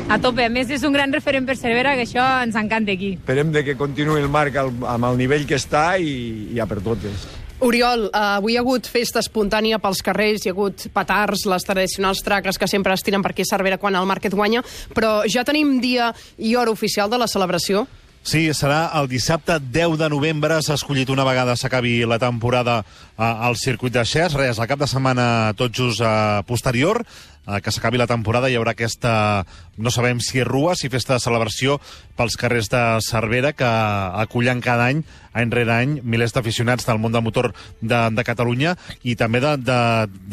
A 0.08 0.20
tope. 0.24 0.46
A 0.46 0.52
més, 0.52 0.70
és 0.72 0.84
un 0.88 0.96
gran 0.96 1.12
referent 1.12 1.48
per 1.48 1.58
Cervera, 1.60 1.96
que 1.98 2.06
això 2.08 2.24
ens 2.44 2.56
encanta 2.60 2.94
aquí. 2.94 3.16
Esperem 3.18 3.52
de 3.56 3.64
que 3.68 3.76
continuï 3.80 4.22
el 4.22 4.32
Marc 4.32 4.56
amb 4.60 5.10
el 5.10 5.20
nivell 5.20 5.48
que 5.48 5.60
està 5.60 5.98
i, 6.00 6.54
i 6.56 6.64
a 6.64 6.68
per 6.70 6.80
totes. 6.84 7.28
Oriol, 7.66 8.06
uh, 8.12 8.38
avui 8.38 8.54
hi 8.54 8.58
ha 8.60 8.62
hagut 8.62 8.86
festa 8.86 9.18
espontània 9.24 9.80
pels 9.82 10.04
carrers, 10.06 10.44
hi 10.46 10.52
ha 10.52 10.54
hagut 10.54 10.86
petards, 10.94 11.48
les 11.50 11.66
tradicionals 11.66 12.22
traques 12.22 12.60
que 12.62 12.70
sempre 12.70 12.94
es 12.94 13.02
tiren 13.02 13.24
per 13.26 13.32
aquí 13.34 13.42
a 13.42 13.50
Cervera 13.50 13.80
quan 13.82 13.98
el 13.98 14.06
Market 14.06 14.36
guanya, 14.38 14.62
però 14.94 15.24
ja 15.26 15.44
tenim 15.48 15.80
dia 15.82 16.12
i 16.38 16.54
hora 16.56 16.72
oficial 16.72 17.10
de 17.10 17.18
la 17.18 17.28
celebració? 17.28 17.88
Sí, 18.28 18.42
serà 18.52 18.90
el 19.00 19.06
dissabte 19.08 19.56
10 19.72 19.94
de 20.02 20.10
novembre. 20.12 20.58
S'ha 20.60 20.76
escollit 20.76 21.08
una 21.14 21.24
vegada 21.24 21.54
s'acabi 21.56 22.02
la 22.04 22.18
temporada 22.20 22.82
eh, 22.84 23.24
al 23.24 23.56
circuit 23.56 23.94
de 23.96 24.02
Xers. 24.04 24.34
Res, 24.36 24.58
el 24.60 24.68
cap 24.68 24.82
de 24.82 24.88
setmana 24.92 25.54
tot 25.56 25.72
just 25.72 26.02
eh, 26.04 26.42
posterior 26.44 27.00
eh, 27.00 27.62
que 27.64 27.72
s'acabi 27.72 28.02
la 28.02 28.08
temporada 28.12 28.50
hi 28.52 28.58
haurà 28.60 28.74
aquesta, 28.76 29.46
no 29.80 29.94
sabem 29.96 30.20
si 30.20 30.42
és 30.42 30.48
rua, 30.50 30.74
si 30.76 30.92
festa 30.92 31.16
de 31.16 31.24
celebració 31.24 31.78
pels 32.20 32.36
carrers 32.36 32.68
de 32.74 32.82
Cervera 33.06 33.54
que 33.56 33.70
acullen 34.20 34.60
cada 34.60 34.90
any, 34.92 35.06
any 35.32 35.54
rere 35.56 35.78
any, 35.78 35.94
milers 36.04 36.36
d'aficionats 36.36 36.84
del 36.90 37.00
món 37.00 37.16
del 37.16 37.24
motor 37.24 37.54
de, 37.80 38.02
de 38.12 38.26
Catalunya 38.28 38.74
i 39.08 39.16
també 39.16 39.40
de, 39.40 39.54
de, 39.70 39.78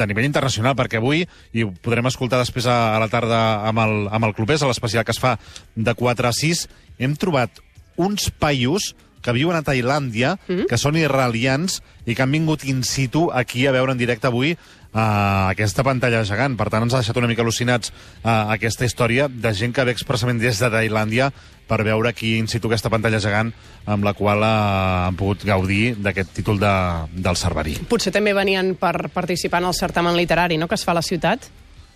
de 0.00 0.08
nivell 0.10 0.26
internacional, 0.26 0.74
perquè 0.74 0.98
avui, 0.98 1.22
i 1.54 1.62
ho 1.62 1.70
podrem 1.78 2.10
escoltar 2.10 2.42
després 2.42 2.66
a, 2.66 2.96
a 2.96 2.98
la 3.04 3.10
tarda 3.12 3.44
amb 3.70 3.84
el, 3.86 3.94
amb 4.10 4.32
el 4.32 4.34
clubès, 4.34 4.66
a 4.66 4.72
l'especial 4.72 5.06
que 5.06 5.14
es 5.14 5.22
fa 5.22 5.36
de 5.76 5.94
4 5.94 6.32
a 6.32 6.34
6, 6.42 6.64
hem 6.98 7.14
trobat 7.14 7.62
uns 7.96 8.30
paios 8.30 8.94
que 9.24 9.32
viuen 9.32 9.56
a 9.56 9.64
Tailàndia, 9.64 10.36
mm 10.36 10.54
-hmm. 10.54 10.66
que 10.68 10.78
són 10.78 10.96
israelians 10.96 11.82
i 12.04 12.14
que 12.14 12.22
han 12.22 12.30
vingut 12.30 12.64
in 12.64 12.84
situ 12.84 13.30
aquí 13.32 13.66
a 13.66 13.72
veure 13.72 13.92
en 13.92 13.98
directe 13.98 14.26
avui 14.26 14.52
uh, 14.52 15.48
aquesta 15.48 15.82
pantalla 15.82 16.24
gegant. 16.24 16.56
Per 16.56 16.68
tant, 16.68 16.82
ens 16.82 16.94
ha 16.94 17.00
deixat 17.00 17.16
una 17.16 17.26
mica 17.26 17.42
al·lucinats 17.42 17.90
uh, 17.90 18.52
aquesta 18.52 18.84
història 18.84 19.28
de 19.28 19.54
gent 19.54 19.72
que 19.72 19.84
ve 19.84 19.92
expressament 19.92 20.38
des 20.38 20.60
de 20.60 20.70
Tailàndia 20.70 21.32
per 21.66 21.82
veure 21.82 22.08
aquí 22.10 22.36
in 22.36 22.46
situ 22.48 22.68
aquesta 22.68 22.90
pantalla 22.90 23.18
gegant 23.18 23.52
amb 23.86 24.04
la 24.04 24.12
qual 24.12 24.38
uh, 24.44 25.06
han 25.08 25.16
pogut 25.16 25.44
gaudir 25.44 25.96
d'aquest 25.96 26.34
títol 26.34 26.60
de, 26.60 26.74
del 27.16 27.36
Cerverí. 27.36 27.78
Potser 27.88 28.12
també 28.12 28.34
venien 28.34 28.74
per 28.76 29.08
participar 29.08 29.62
en 29.62 29.72
el 29.72 29.74
certamen 29.74 30.16
literari 30.16 30.58
no?, 30.58 30.68
que 30.68 30.74
es 30.74 30.84
fa 30.84 30.92
a 30.92 31.00
la 31.00 31.02
ciutat? 31.02 31.48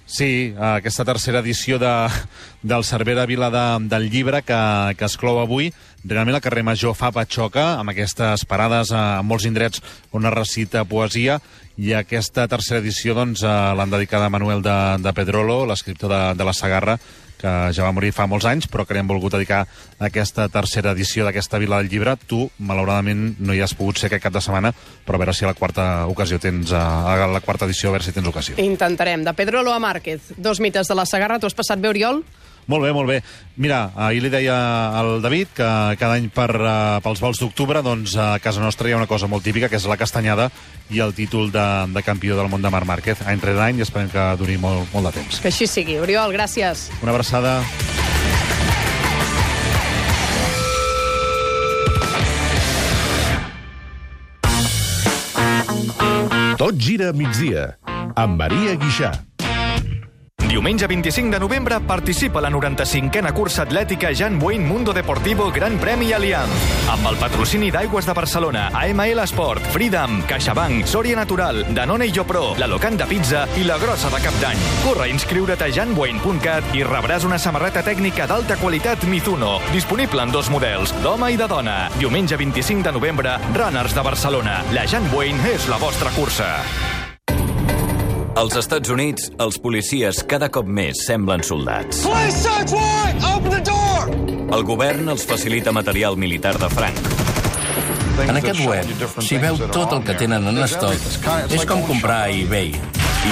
Sí, 0.09 0.55
aquesta 0.57 1.05
tercera 1.05 1.43
edició 1.45 1.77
de, 1.79 1.93
del 2.63 2.85
Cervera 2.89 3.27
Vila 3.29 3.51
de, 3.53 3.65
del 3.93 4.09
Llibre 4.09 4.41
que, 4.41 4.57
que 4.97 5.05
es 5.05 5.17
clou 5.21 5.37
avui. 5.43 5.69
Realment 6.01 6.39
el 6.39 6.41
carrer 6.41 6.65
Major 6.65 6.97
fa 6.97 7.11
patxoca 7.13 7.75
amb 7.77 7.93
aquestes 7.93 8.47
parades 8.49 8.89
a 8.97 9.21
molts 9.21 9.45
indrets 9.45 9.85
on 10.17 10.25
es 10.25 10.33
recita 10.33 10.87
poesia 10.89 11.37
i 11.77 11.93
aquesta 11.93 12.49
tercera 12.49 12.81
edició 12.81 13.13
doncs, 13.19 13.45
eh, 13.45 13.53
l'han 13.77 13.93
dedicada 13.93 14.31
a 14.31 14.33
Manuel 14.33 14.65
de, 14.65 14.79
de 15.05 15.13
Pedrolo, 15.13 15.67
l'escriptor 15.69 16.09
de, 16.15 16.23
de 16.41 16.49
la 16.49 16.57
Sagarra, 16.57 16.97
que 17.39 17.53
ja 17.75 17.87
va 17.87 17.93
morir 17.95 18.13
fa 18.15 18.27
molts 18.31 18.47
anys, 18.51 18.67
però 18.71 18.85
que 18.87 18.97
li 18.97 19.03
hem 19.03 19.11
volgut 19.11 19.37
dedicar 19.37 19.65
aquesta 20.03 20.49
tercera 20.53 20.93
edició 20.97 21.25
d'aquesta 21.27 21.61
Vila 21.63 21.79
del 21.79 21.91
Llibre. 21.93 22.17
Tu, 22.29 22.43
malauradament, 22.59 23.37
no 23.39 23.55
hi 23.55 23.63
has 23.65 23.77
pogut 23.79 24.01
ser 24.01 24.11
aquest 24.11 24.27
cap 24.27 24.35
de 24.35 24.43
setmana, 24.45 24.73
però 25.07 25.19
a 25.19 25.23
veure 25.25 25.37
si 25.37 25.47
a 25.47 25.53
la 25.53 25.57
quarta 25.59 26.07
ocasió 26.11 26.41
tens, 26.43 26.73
a 26.75 27.17
la 27.31 27.45
quarta 27.45 27.69
edició, 27.69 27.91
a 27.91 27.97
veure 27.97 28.07
si 28.07 28.17
tens 28.17 28.29
ocasió. 28.29 28.59
Intentarem. 28.63 29.25
De 29.25 29.35
Pedro 29.39 29.63
Loa 29.63 29.79
Márquez, 29.79 30.35
dos 30.37 30.61
mites 30.61 30.91
de 30.91 30.99
la 30.99 31.07
Sagarra. 31.07 31.39
Tu 31.39 31.47
has 31.47 31.57
passat 31.57 31.81
bé, 31.81 31.89
Oriol? 31.95 32.23
Molt 32.69 32.85
bé, 32.85 32.93
molt 32.93 33.09
bé. 33.09 33.23
Mira, 33.57 33.89
ahir 33.97 34.21
li 34.21 34.31
deia 34.31 34.55
al 34.99 35.23
David 35.25 35.55
que 35.57 35.69
cada 35.99 36.19
any 36.19 36.29
per, 36.29 36.51
uh, 36.53 36.99
pels 37.01 37.23
vols 37.25 37.41
d'octubre 37.41 37.81
doncs, 37.83 38.13
a 38.21 38.37
casa 38.45 38.61
nostra 38.61 38.91
hi 38.91 38.93
ha 38.93 39.01
una 39.01 39.09
cosa 39.09 39.27
molt 39.27 39.43
típica, 39.43 39.71
que 39.73 39.81
és 39.81 39.87
la 39.89 39.97
castanyada 39.97 40.51
i 40.93 41.01
el 41.01 41.15
títol 41.17 41.49
de, 41.53 41.65
de 41.95 42.03
campió 42.05 42.37
del 42.37 42.51
món 42.53 42.61
de 42.61 42.71
Marc 42.71 42.87
Márquez. 42.89 43.25
Any 43.25 43.41
rere 43.41 43.65
any 43.65 43.81
i 43.81 43.87
esperem 43.87 44.13
que 44.13 44.27
duri 44.37 44.61
molt, 44.61 44.85
molt 44.93 45.09
de 45.09 45.17
temps. 45.17 45.41
Que 45.41 45.49
així 45.49 45.67
sigui. 45.67 45.97
Oriol, 45.97 46.33
gràcies. 46.37 46.91
Una 47.01 47.17
abraçada. 47.17 47.63
Tot 56.59 56.77
gira 56.77 57.15
a 57.15 57.17
migdia, 57.17 57.79
amb 58.19 58.37
Maria 58.37 58.77
Guixà. 58.77 59.15
Diumenge 60.49 60.87
25 60.87 61.31
de 61.31 61.39
novembre 61.39 61.79
participa 61.81 62.41
la 62.41 62.49
95a 62.49 63.35
cursa 63.37 63.67
atlètica 63.67 64.15
Jan 64.17 64.39
Wayne 64.41 64.65
Mundo 64.65 64.95
Deportivo 64.95 65.51
Gran 65.53 65.77
Premi 65.77 66.15
Aliam. 66.17 66.49
Amb 66.89 67.05
el 67.11 67.19
patrocini 67.21 67.69
d'Aigües 67.71 68.07
de 68.09 68.15
Barcelona, 68.17 68.63
AML 68.73 69.21
Esport, 69.27 69.61
Freedom, 69.75 70.23
CaixaBank, 70.25 70.87
Sòria 70.89 71.19
Natural, 71.21 71.67
Danone 71.77 72.07
i 72.09 72.15
Jopro, 72.17 72.55
la 72.57 72.67
Locant 72.67 72.97
de 72.97 73.05
Pizza 73.11 73.45
i 73.61 73.67
la 73.69 73.77
Grossa 73.77 74.09
de 74.09 74.23
Cap 74.25 74.39
d'Any. 74.41 74.63
Corre 74.87 75.05
a 75.05 75.11
inscriure't 75.13 75.61
a 75.61 75.69
janwayne.cat 75.69 76.73
i 76.73 76.81
rebràs 76.89 77.29
una 77.29 77.37
samarreta 77.37 77.83
tècnica 77.85 78.25
d'alta 78.31 78.57
qualitat 78.57 79.05
Mizuno, 79.05 79.59
disponible 79.75 80.25
en 80.25 80.33
dos 80.33 80.49
models, 80.49 80.97
d'home 81.05 81.29
i 81.35 81.37
de 81.37 81.51
dona. 81.51 81.77
Diumenge 82.01 82.41
25 82.41 82.89
de 82.89 82.97
novembre, 82.97 83.37
Runners 83.53 83.93
de 83.93 84.07
Barcelona. 84.07 84.63
La 84.73 84.89
Jan 84.89 85.13
Wayne 85.13 85.53
és 85.53 85.69
la 85.69 85.77
vostra 85.77 86.09
cursa. 86.17 86.55
Als 88.39 88.55
Estats 88.55 88.87
Units, 88.95 89.33
els 89.43 89.57
policies 89.59 90.21
cada 90.31 90.47
cop 90.55 90.69
més 90.71 91.01
semblen 91.09 91.41
soldats. 91.43 92.05
El 94.55 94.63
govern 94.69 95.11
els 95.11 95.25
facilita 95.27 95.73
material 95.75 96.15
militar 96.15 96.53
de 96.63 96.69
franc. 96.71 97.01
En 98.23 98.39
aquest 98.39 98.61
web 98.63 98.93
s'hi 99.27 99.41
veu 99.43 99.59
tot 99.75 99.97
el 99.97 100.05
que 100.07 100.15
tenen 100.21 100.47
en 100.53 100.61
estoc. 100.63 101.03
És 101.51 101.67
com 101.67 101.83
comprar 101.89 102.21
a 102.29 102.29
eBay. 102.31 102.71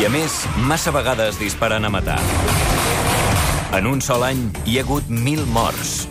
I 0.00 0.08
a 0.08 0.10
més, 0.10 0.40
massa 0.66 0.90
vegades 0.96 1.38
disparen 1.38 1.86
a 1.86 1.90
matar. 1.94 2.18
En 3.78 3.86
un 3.86 4.02
sol 4.02 4.26
any 4.26 4.40
hi 4.64 4.80
ha 4.80 4.82
hagut 4.82 5.06
mil 5.06 5.44
morts. 5.54 6.08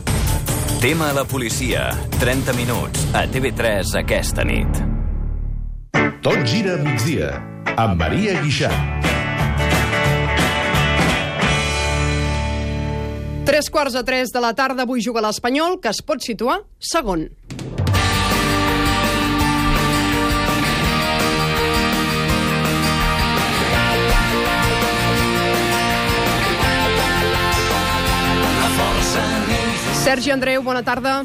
Tema 0.80 1.10
a 1.12 1.18
la 1.20 1.26
policia. 1.28 1.90
30 2.22 2.56
minuts. 2.56 3.04
A 3.12 3.26
TV3 3.28 3.92
aquesta 4.06 4.48
nit. 4.48 4.80
Tot 6.24 6.48
gira 6.48 6.78
a 6.80 6.86
migdia 6.86 7.34
amb 7.76 8.00
Maria 8.00 8.40
Guixà. 8.42 8.70
Tres 13.46 13.70
quarts 13.70 13.96
a 13.96 14.04
tres 14.04 14.32
de 14.34 14.42
la 14.42 14.54
tarda, 14.58 14.84
avui 14.88 15.04
juga 15.06 15.22
l'Espanyol, 15.22 15.78
que 15.84 15.92
es 15.92 16.02
pot 16.02 16.24
situar 16.24 16.62
segon. 16.80 17.28
Sergi 30.06 30.32
Andreu, 30.32 30.62
bona 30.64 30.84
tarda. 30.86 31.24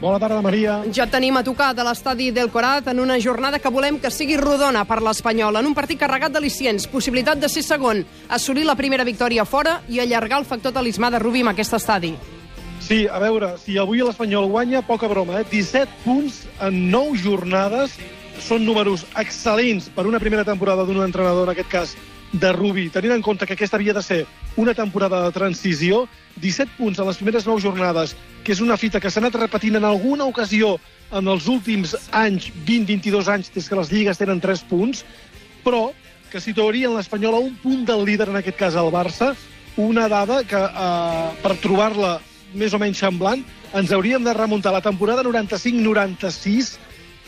Bona 0.00 0.16
tarda, 0.16 0.40
Maria. 0.40 0.78
Ja 0.96 1.04
tenim 1.12 1.36
a 1.36 1.42
tocar 1.44 1.74
de 1.76 1.84
l'estadi 1.84 2.30
del 2.32 2.48
Corat 2.48 2.86
en 2.88 3.02
una 3.02 3.18
jornada 3.20 3.58
que 3.60 3.68
volem 3.68 3.98
que 4.00 4.08
sigui 4.08 4.38
rodona 4.40 4.86
per 4.88 5.02
l'Espanyol, 5.04 5.58
en 5.60 5.66
un 5.68 5.74
partit 5.76 6.00
carregat 6.00 6.32
d'al·licients, 6.32 6.86
possibilitat 6.88 7.36
de 7.36 7.50
ser 7.52 7.60
segon, 7.66 8.00
assolir 8.32 8.64
la 8.64 8.78
primera 8.78 9.04
victòria 9.04 9.44
fora 9.44 9.82
i 9.92 10.00
allargar 10.00 10.38
el 10.40 10.48
factor 10.48 10.72
talismà 10.72 11.10
de 11.12 11.20
Rubí 11.20 11.44
en 11.44 11.52
aquest 11.52 11.76
estadi. 11.76 12.14
Sí, 12.80 13.02
a 13.12 13.20
veure, 13.20 13.52
si 13.60 13.76
avui 13.76 14.00
l'Espanyol 14.00 14.48
guanya, 14.48 14.80
poca 14.80 15.06
broma, 15.06 15.42
eh? 15.42 15.44
17 15.50 16.00
punts 16.06 16.46
en 16.64 16.80
9 16.90 17.20
jornades. 17.20 17.98
Són 18.40 18.64
números 18.64 19.04
excel·lents 19.20 19.90
per 19.92 20.06
una 20.08 20.18
primera 20.18 20.46
temporada 20.48 20.88
d'un 20.88 21.04
entrenador, 21.04 21.44
en 21.44 21.52
aquest 21.52 21.68
cas, 21.68 21.92
de 22.32 22.52
Rubi, 22.52 22.88
tenint 22.94 23.16
en 23.16 23.22
compte 23.22 23.46
que 23.46 23.56
aquesta 23.56 23.76
havia 23.76 23.94
de 23.94 24.02
ser 24.02 24.20
una 24.56 24.74
temporada 24.74 25.24
de 25.24 25.32
transició, 25.34 26.04
17 26.36 26.76
punts 26.78 27.00
en 27.00 27.08
les 27.08 27.18
primeres 27.18 27.46
9 27.46 27.62
jornades, 27.62 28.14
que 28.44 28.52
és 28.54 28.60
una 28.62 28.76
fita 28.78 29.00
que 29.00 29.10
s'ha 29.10 29.20
anat 29.20 29.38
repetint 29.40 29.80
en 29.80 29.86
alguna 29.88 30.28
ocasió 30.30 30.76
en 31.10 31.26
els 31.26 31.48
últims 31.50 31.96
anys, 32.14 32.52
20-22 32.66 33.30
anys, 33.34 33.50
des 33.54 33.68
que 33.68 33.78
les 33.78 33.90
lligues 33.90 34.18
tenen 34.18 34.40
3 34.40 34.62
punts, 34.70 35.04
però 35.64 35.90
que 36.30 36.40
situaria 36.40 36.90
l'Espanyol 36.90 37.34
a 37.34 37.42
un 37.42 37.56
punt 37.58 37.82
del 37.88 38.04
líder, 38.06 38.28
en 38.30 38.38
aquest 38.38 38.58
cas 38.58 38.78
el 38.78 38.92
Barça, 38.94 39.34
una 39.76 40.06
dada 40.08 40.44
que, 40.44 40.56
eh, 40.56 41.30
per 41.42 41.56
trobar-la 41.58 42.20
més 42.54 42.74
o 42.74 42.78
menys 42.78 42.98
semblant, 42.98 43.42
ens 43.74 43.92
hauríem 43.92 44.22
de 44.24 44.34
remuntar 44.34 44.70
a 44.70 44.78
la 44.78 44.86
temporada 44.86 45.22
95-96, 45.22 46.78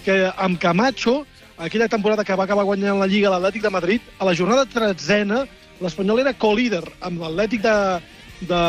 que 0.04 0.30
amb 0.36 0.58
Camacho, 0.58 1.26
aquella 1.62 1.88
temporada 1.88 2.24
que 2.24 2.34
va 2.34 2.44
acabar 2.44 2.64
guanyant 2.66 2.98
la 2.98 3.06
Lliga 3.06 3.30
l'Atlètic 3.30 3.62
de 3.62 3.70
Madrid, 3.70 4.06
a 4.18 4.26
la 4.26 4.34
jornada 4.34 4.66
tretzena, 4.66 5.44
l'Espanyol 5.82 6.22
era 6.22 6.34
co-líder 6.34 6.82
amb 7.00 7.22
l'Atlètic 7.22 7.62
de, 7.62 7.74
de 8.50 8.62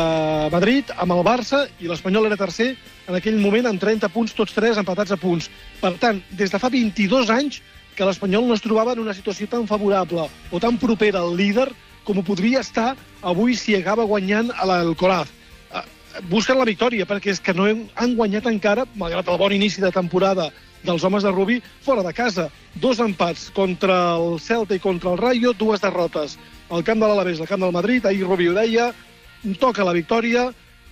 Madrid, 0.54 0.90
amb 1.02 1.16
el 1.16 1.22
Barça, 1.26 1.64
i 1.82 1.90
l'Espanyol 1.90 2.28
era 2.30 2.38
tercer 2.38 2.74
en 3.08 3.18
aquell 3.18 3.40
moment 3.42 3.66
amb 3.70 3.82
30 3.82 4.10
punts, 4.14 4.34
tots 4.34 4.54
tres 4.54 4.78
empatats 4.80 5.14
a 5.14 5.18
punts. 5.20 5.50
Per 5.80 5.92
tant, 6.02 6.20
des 6.38 6.54
de 6.54 6.60
fa 6.60 6.70
22 6.70 7.32
anys 7.34 7.60
que 7.94 8.06
l'Espanyol 8.06 8.46
no 8.46 8.54
es 8.54 8.62
trobava 8.62 8.94
en 8.94 9.02
una 9.02 9.14
situació 9.14 9.50
tan 9.50 9.66
favorable 9.70 10.28
o 10.50 10.60
tan 10.62 10.78
propera 10.78 11.22
al 11.22 11.34
líder 11.36 11.68
com 12.04 12.20
ho 12.20 12.26
podria 12.26 12.62
estar 12.62 12.92
avui 13.22 13.56
si 13.58 13.74
acaba 13.74 14.06
guanyant 14.06 14.52
a 14.54 14.68
l'Alcoraz. 14.70 15.30
Eh, 15.74 15.82
Busquen 16.30 16.60
la 16.60 16.68
victòria, 16.68 17.08
perquè 17.10 17.32
és 17.34 17.42
que 17.42 17.54
no 17.54 17.66
han 17.66 18.14
guanyat 18.14 18.46
encara, 18.50 18.86
malgrat 18.94 19.30
el 19.30 19.40
bon 19.40 19.54
inici 19.56 19.82
de 19.82 19.90
temporada 19.90 20.50
dels 20.84 21.04
homes 21.04 21.24
de 21.24 21.32
Rubí, 21.32 21.60
fora 21.82 22.02
de 22.04 22.12
casa. 22.12 22.50
Dos 22.74 23.00
empats 23.00 23.50
contra 23.56 24.16
el 24.16 24.38
Celta 24.40 24.76
i 24.76 24.82
contra 24.82 25.12
el 25.12 25.18
Rayo, 25.18 25.52
dues 25.52 25.80
derrotes. 25.80 26.38
al 26.70 26.84
camp 26.84 27.00
de 27.00 27.08
l'Alavés, 27.08 27.40
al 27.40 27.48
camp 27.48 27.62
del 27.62 27.72
Madrid, 27.72 28.06
ahir 28.06 28.24
Rubí 28.24 28.48
ho 28.48 28.54
deia, 28.54 28.92
toca 29.60 29.84
la 29.84 29.92
victòria, 29.92 30.48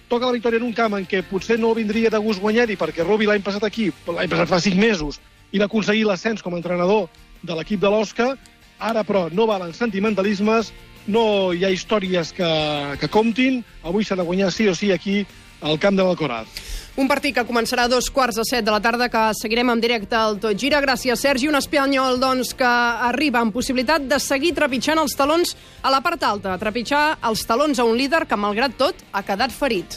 toca 0.08 0.28
la 0.28 0.36
victòria 0.36 0.60
en 0.60 0.66
un 0.68 0.74
camp 0.76 0.94
en 0.98 1.06
què 1.08 1.22
potser 1.24 1.58
no 1.58 1.72
vindria 1.74 2.10
de 2.12 2.20
gust 2.20 2.42
guanyar-hi, 2.42 2.76
perquè 2.76 3.06
Rubí 3.06 3.26
l'any 3.26 3.42
passat 3.42 3.64
aquí, 3.64 3.90
l'any 4.06 4.30
passat 4.30 4.50
fa 4.50 4.60
cinc 4.60 4.76
mesos, 4.76 5.20
i 5.52 5.58
va 5.58 5.68
aconseguir 5.70 6.04
l'ascens 6.06 6.44
com 6.44 6.54
a 6.54 6.60
entrenador 6.60 7.08
de 7.42 7.56
l'equip 7.56 7.80
de 7.80 7.90
l'Osca, 7.90 8.34
ara 8.78 9.04
però 9.08 9.28
no 9.32 9.48
valen 9.48 9.72
sentimentalismes, 9.74 10.72
no 11.06 11.52
hi 11.52 11.64
ha 11.64 11.72
històries 11.72 12.30
que, 12.36 12.52
que 13.00 13.10
comptin, 13.10 13.62
avui 13.82 14.04
s'ha 14.04 14.18
de 14.18 14.26
guanyar 14.28 14.52
sí 14.52 14.68
o 14.68 14.76
sí 14.76 14.92
aquí 14.92 15.22
al 15.62 15.80
camp 15.82 15.96
de 15.96 16.04
l'Alcoraz. 16.04 16.81
Un 16.94 17.08
partit 17.08 17.32
que 17.32 17.42
començarà 17.48 17.86
a 17.86 17.88
dos 17.88 18.10
quarts 18.12 18.36
de 18.36 18.44
set 18.44 18.66
de 18.66 18.70
la 18.70 18.78
tarda, 18.84 19.06
que 19.08 19.20
seguirem 19.38 19.70
en 19.72 19.80
directe 19.80 20.12
al 20.14 20.36
Tot 20.42 20.58
Gira. 20.60 20.76
Gràcies, 20.84 21.16
Sergi. 21.24 21.48
Un 21.48 21.56
espanyol, 21.56 22.18
doncs, 22.20 22.50
que 22.54 22.68
arriba 23.08 23.40
amb 23.40 23.54
possibilitat 23.56 24.04
de 24.10 24.18
seguir 24.20 24.52
trepitjant 24.54 25.00
els 25.00 25.16
talons 25.16 25.54
a 25.82 25.90
la 25.90 26.02
part 26.04 26.22
alta. 26.28 26.52
Trepitjar 26.60 27.16
els 27.30 27.46
talons 27.48 27.80
a 27.80 27.86
un 27.88 27.96
líder 27.96 28.26
que, 28.28 28.36
malgrat 28.36 28.76
tot, 28.76 29.00
ha 29.12 29.22
quedat 29.24 29.56
ferit. 29.56 29.96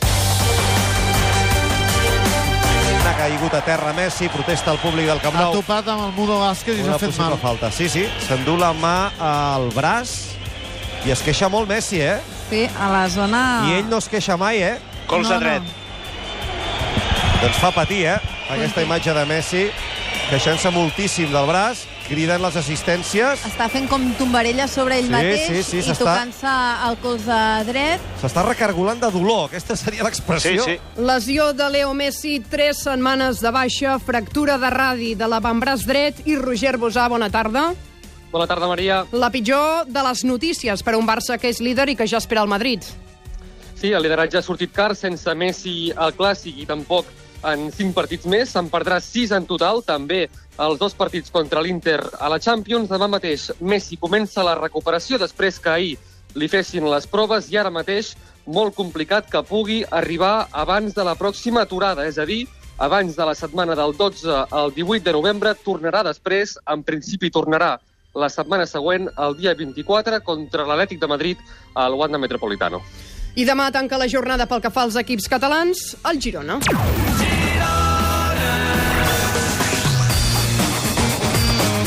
Ha 3.06 3.14
caigut 3.20 3.54
a 3.54 3.62
terra 3.68 3.92
Messi, 3.94 4.30
protesta 4.32 4.72
el 4.72 4.80
públic 4.80 5.06
del 5.12 5.20
Camp 5.22 5.36
Ha 5.36 5.44
Nou. 5.50 5.54
topat 5.60 5.88
amb 5.92 6.08
el 6.08 6.12
Mudo 6.16 6.40
Vázquez 6.40 6.80
i 6.80 6.84
s'ha 6.88 6.98
fet 7.00 7.18
mal. 7.20 7.36
falta. 7.38 7.72
Sí, 7.72 7.90
sí, 7.90 8.08
s'endú 8.28 8.56
la 8.58 8.72
mà 8.74 9.12
al 9.20 9.68
braç 9.75 10.16
i 11.06 11.12
es 11.12 11.22
queixa 11.22 11.50
molt 11.50 11.68
Messi, 11.70 12.00
eh? 12.02 12.20
Sí, 12.50 12.68
a 12.80 12.90
la 12.90 13.10
zona... 13.10 13.66
I 13.68 13.74
ell 13.82 13.90
no 13.92 13.98
es 14.00 14.08
queixa 14.08 14.38
mai, 14.38 14.64
eh? 14.64 14.77
Colze 15.08 15.34
No, 15.36 15.40
no. 15.40 15.46
dret. 15.46 15.62
Doncs 17.41 17.57
fa 17.61 17.69
patir, 17.75 18.05
eh? 18.09 18.17
Aquesta 18.50 18.81
imatge 18.85 19.13
de 19.13 19.25
Messi 19.29 19.65
queixant-se 20.25 20.71
moltíssim 20.74 21.29
del 21.29 21.45
braç, 21.45 21.83
criden 22.07 22.41
les 22.41 22.55
assistències, 22.57 23.43
Està 23.45 23.67
fent 23.69 23.85
com 23.89 24.01
tombarella 24.17 24.65
sobre 24.71 24.98
ell 24.98 25.05
Sí, 25.05 25.11
mateix 25.13 25.43
sí, 25.45 25.61
sí, 25.67 25.81
i 25.83 25.95
tocant-se 26.00 26.53
el 26.87 26.95
colze 27.03 27.37
dret. 27.67 28.01
s'està 28.21 28.41
recargolant 28.48 29.01
de 29.03 29.11
dolor, 29.13 29.45
aquesta 29.51 29.75
seria 29.77 30.05
l'expressió. 30.07 30.63
Sí, 30.65 30.77
sí. 30.79 31.01
Lesió 31.05 31.51
de 31.53 31.67
Leo 31.69 31.93
Messi, 31.93 32.39
tres 32.39 32.79
setmanes 32.87 33.41
de 33.43 33.51
baixa, 33.53 34.00
fractura 34.00 34.57
de 34.57 34.69
radi 34.74 35.11
de 35.15 35.27
l'avantbraç 35.29 35.85
dret 35.85 36.24
i 36.25 36.37
Roger 36.41 36.77
Bosà, 36.81 37.05
bona 37.09 37.29
tarda. 37.29 37.74
Bona 38.31 38.48
tarda, 38.48 38.67
Maria. 38.67 39.03
La 39.11 39.29
pitjor 39.29 39.85
de 39.85 40.01
les 40.09 40.24
notícies 40.25 40.81
per 40.81 40.95
a 40.95 40.98
un 40.98 41.05
Barça 41.05 41.37
que 41.37 41.51
és 41.53 41.61
líder 41.61 41.89
i 41.93 41.95
que 41.95 42.07
ja 42.07 42.17
espera 42.17 42.41
el 42.41 42.50
Madrid. 42.50 42.81
Sí, 43.75 43.91
el 43.91 44.01
lideratge 44.01 44.39
ha 44.39 44.41
sortit 44.41 44.74
car 44.74 44.95
sense 44.95 45.29
Messi 45.35 45.91
al 45.95 46.15
Clàssic 46.17 46.57
i 46.63 46.65
tampoc 46.65 47.05
en 47.51 47.70
cinc 47.72 47.96
partits 47.96 48.25
més. 48.29 48.51
Se'n 48.53 48.70
perdrà 48.74 49.00
sis 49.03 49.31
en 49.36 49.46
total, 49.50 49.84
també 49.86 50.25
els 50.58 50.79
dos 50.79 50.96
partits 50.96 51.31
contra 51.31 51.62
l'Inter 51.62 52.00
a 52.20 52.29
la 52.31 52.40
Champions. 52.40 52.90
Demà 52.90 53.10
mateix 53.12 53.51
Messi 53.60 53.98
comença 54.01 54.46
la 54.46 54.58
recuperació 54.60 55.20
després 55.22 55.60
que 55.60 55.74
ahir 55.74 55.96
li 56.36 56.50
fessin 56.51 56.88
les 56.92 57.08
proves 57.08 57.48
i 57.51 57.58
ara 57.58 57.72
mateix 57.72 58.14
molt 58.46 58.75
complicat 58.75 59.29
que 59.31 59.42
pugui 59.48 59.81
arribar 59.90 60.48
abans 60.51 60.94
de 60.94 61.03
la 61.03 61.16
pròxima 61.18 61.64
aturada, 61.66 62.05
és 62.05 62.20
a 62.20 62.25
dir, 62.29 62.44
abans 62.77 63.16
de 63.16 63.25
la 63.25 63.34
setmana 63.36 63.75
del 63.75 63.96
12 63.98 64.46
al 64.51 64.74
18 64.75 65.03
de 65.03 65.14
novembre, 65.16 65.55
tornarà 65.66 66.03
després, 66.05 66.58
en 66.70 66.84
principi 66.84 67.31
tornarà 67.31 67.75
la 68.16 68.29
setmana 68.29 68.68
següent, 68.68 69.10
el 69.18 69.36
dia 69.40 69.55
24, 69.55 70.22
contra 70.24 70.68
l'Atlètic 70.68 71.01
de 71.01 71.08
Madrid 71.08 71.38
al 71.74 71.98
Wanda 72.00 72.22
Metropolitano. 72.22 72.81
I 73.36 73.44
demà 73.44 73.68
tanca 73.75 74.00
la 74.00 74.08
jornada 74.08 74.48
pel 74.48 74.64
que 74.64 74.72
fa 74.72 74.86
als 74.88 74.96
equips 74.96 75.27
catalans, 75.31 75.90
el 76.08 76.22
Girona. 76.24 76.62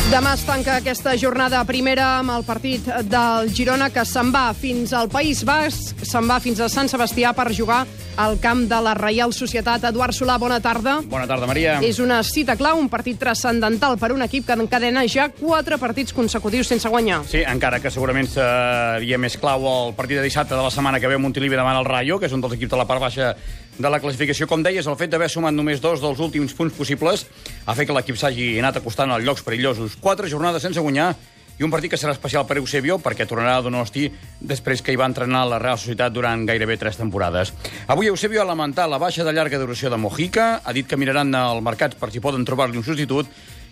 Demà 0.09 0.31
es 0.39 0.41
tanca 0.49 0.79
aquesta 0.81 1.13
jornada 1.21 1.59
primera 1.69 2.07
amb 2.23 2.33
el 2.33 2.45
partit 2.49 2.87
del 3.13 3.51
Girona 3.53 3.91
que 3.93 4.07
se'n 4.09 4.31
va 4.33 4.47
fins 4.57 4.95
al 4.97 5.11
País 5.13 5.43
Basc, 5.45 6.01
se'n 6.01 6.25
va 6.31 6.39
fins 6.41 6.63
a 6.65 6.69
Sant 6.73 6.89
Sebastià 6.89 7.35
per 7.37 7.51
jugar 7.53 7.83
al 8.19 8.39
camp 8.41 8.65
de 8.71 8.79
la 8.83 8.95
Reial 8.97 9.35
Societat. 9.37 9.85
Eduard 9.91 10.17
Solà, 10.17 10.39
bona 10.41 10.63
tarda. 10.65 10.97
Bona 11.05 11.29
tarda, 11.29 11.47
Maria. 11.47 11.77
És 11.85 12.01
una 12.01 12.23
cita 12.25 12.57
clau, 12.57 12.81
un 12.81 12.89
partit 12.89 13.21
transcendental 13.21 13.99
per 14.01 14.11
un 14.17 14.25
equip 14.25 14.49
que 14.49 14.57
encadena 14.57 15.05
ja 15.07 15.29
quatre 15.29 15.77
partits 15.79 16.17
consecutius 16.17 16.73
sense 16.73 16.89
guanyar. 16.89 17.21
Sí, 17.29 17.45
encara 17.45 17.79
que 17.85 17.93
segurament 17.93 18.33
seria 18.33 19.21
més 19.21 19.37
clau 19.37 19.69
el 19.69 19.95
partit 19.95 20.23
de 20.23 20.25
dissabte 20.25 20.57
de 20.57 20.65
la 20.65 20.73
setmana 20.73 20.99
que 21.05 21.13
ve 21.13 21.21
a 21.21 21.23
Montilivi 21.23 21.61
davant 21.61 21.77
el 21.79 21.87
Rayo, 21.87 22.17
que 22.19 22.33
és 22.33 22.35
un 22.35 22.41
dels 22.41 22.57
equips 22.57 22.73
de 22.73 22.81
la 22.81 22.89
part 22.89 23.05
baixa 23.05 23.35
de 23.79 23.91
la 23.91 24.01
classificació. 24.03 24.49
Com 24.51 24.63
deies, 24.67 24.87
el 24.87 24.99
fet 24.99 25.11
d'haver 25.13 25.31
sumat 25.31 25.55
només 25.55 25.81
dos 25.81 26.03
dels 26.03 26.21
últims 26.21 26.55
punts 26.59 26.75
possibles 26.75 27.25
ha 27.65 27.75
fet 27.79 27.89
que 27.89 27.97
l'equip 27.97 28.19
s'hagi 28.19 28.57
anat 28.59 28.81
acostant 28.81 29.15
als 29.15 29.25
llocs 29.25 29.45
perillosos. 29.47 29.97
Quatre 30.03 30.29
jornades 30.29 30.63
sense 30.67 30.83
guanyar 30.83 31.13
i 31.59 31.65
un 31.67 31.71
partit 31.71 31.91
que 31.91 31.99
serà 31.99 32.13
especial 32.15 32.47
per 32.47 32.59
Eusebio 32.61 32.99
perquè 33.03 33.27
tornarà 33.27 33.57
a 33.59 33.63
Donosti 33.67 34.07
després 34.41 34.83
que 34.83 34.95
hi 34.95 34.99
va 34.99 35.09
entrenar 35.11 35.45
la 35.49 35.59
Real 35.63 35.79
Societat 35.79 36.15
durant 36.15 36.45
gairebé 36.47 36.77
tres 36.79 36.99
temporades. 36.99 37.53
Avui 37.87 38.11
Eusebio 38.11 38.43
ha 38.43 38.47
lamentat 38.47 38.91
la 38.91 39.01
baixa 39.03 39.27
de 39.27 39.35
llarga 39.35 39.59
duració 39.59 39.91
de 39.91 39.99
Mojica, 39.99 40.61
ha 40.65 40.75
dit 40.75 40.87
que 40.87 40.99
miraran 40.99 41.35
al 41.35 41.63
mercat 41.63 41.97
per 41.99 42.13
si 42.15 42.23
poden 42.23 42.47
trobar-li 42.47 42.79
un 42.79 42.87
substitut 42.87 43.27